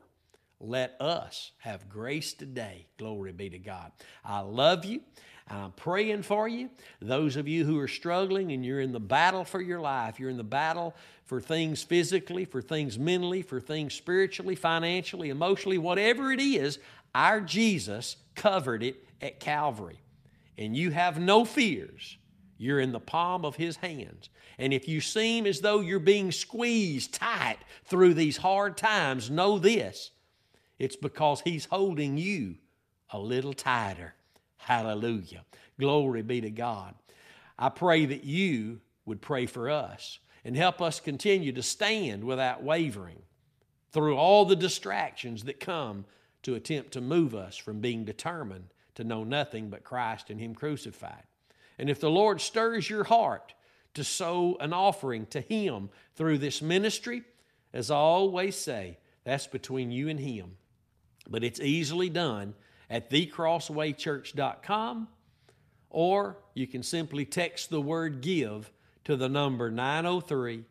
[0.63, 2.87] let us have grace today.
[2.97, 3.91] Glory be to God.
[4.25, 5.01] I love you.
[5.49, 6.71] I'm praying for you.
[7.01, 10.31] Those of you who are struggling and you're in the battle for your life, you're
[10.31, 10.95] in the battle
[11.25, 16.79] for things physically, for things mentally, for things spiritually, financially, emotionally, whatever it is,
[17.15, 19.99] our Jesus covered it at Calvary.
[20.57, 22.17] And you have no fears.
[22.57, 24.31] You're in the palm of His hands.
[24.59, 29.59] And if you seem as though you're being squeezed tight through these hard times, know
[29.59, 30.13] this
[30.83, 32.57] it's because He's holding you
[33.11, 34.15] a little tighter.
[34.57, 35.45] Hallelujah.
[35.79, 36.97] Glory be to God.
[37.57, 42.65] I pray that you would pray for us and help us continue to stand without
[42.65, 43.23] wavering
[43.93, 46.05] through all the distractions that come
[46.43, 48.65] to attempt to move us from being determined
[48.97, 51.23] to know nothing but Christ and Him crucified.
[51.79, 53.55] And if the Lord stirs your heart
[53.95, 57.23] to sow an offering to Him through this ministry,
[57.73, 60.57] as I always say, that's between you and Him.
[61.29, 62.55] But it's easily done
[62.91, 65.09] at thecrosswaychurch.com
[65.91, 68.73] or you can simply text the word give
[69.05, 70.65] to the number 903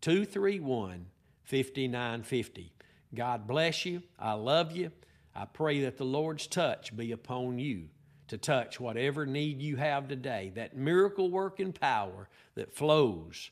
[0.00, 1.06] 231
[1.44, 2.72] 5950.
[3.14, 4.02] God bless you.
[4.18, 4.90] I love you.
[5.34, 7.88] I pray that the Lord's touch be upon you
[8.28, 13.50] to touch whatever need you have today, that miracle working power that flows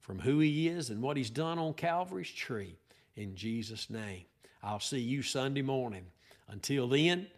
[0.00, 2.76] from who He is and what He's done on Calvary's tree.
[3.16, 4.24] In Jesus' name.
[4.62, 6.06] I'll see you Sunday morning.
[6.48, 7.28] Until then,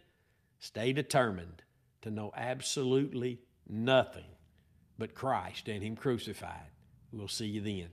[0.59, 1.63] stay determined
[2.01, 4.25] to know absolutely nothing
[4.97, 6.71] but Christ and Him crucified.
[7.11, 7.89] We'll see you then.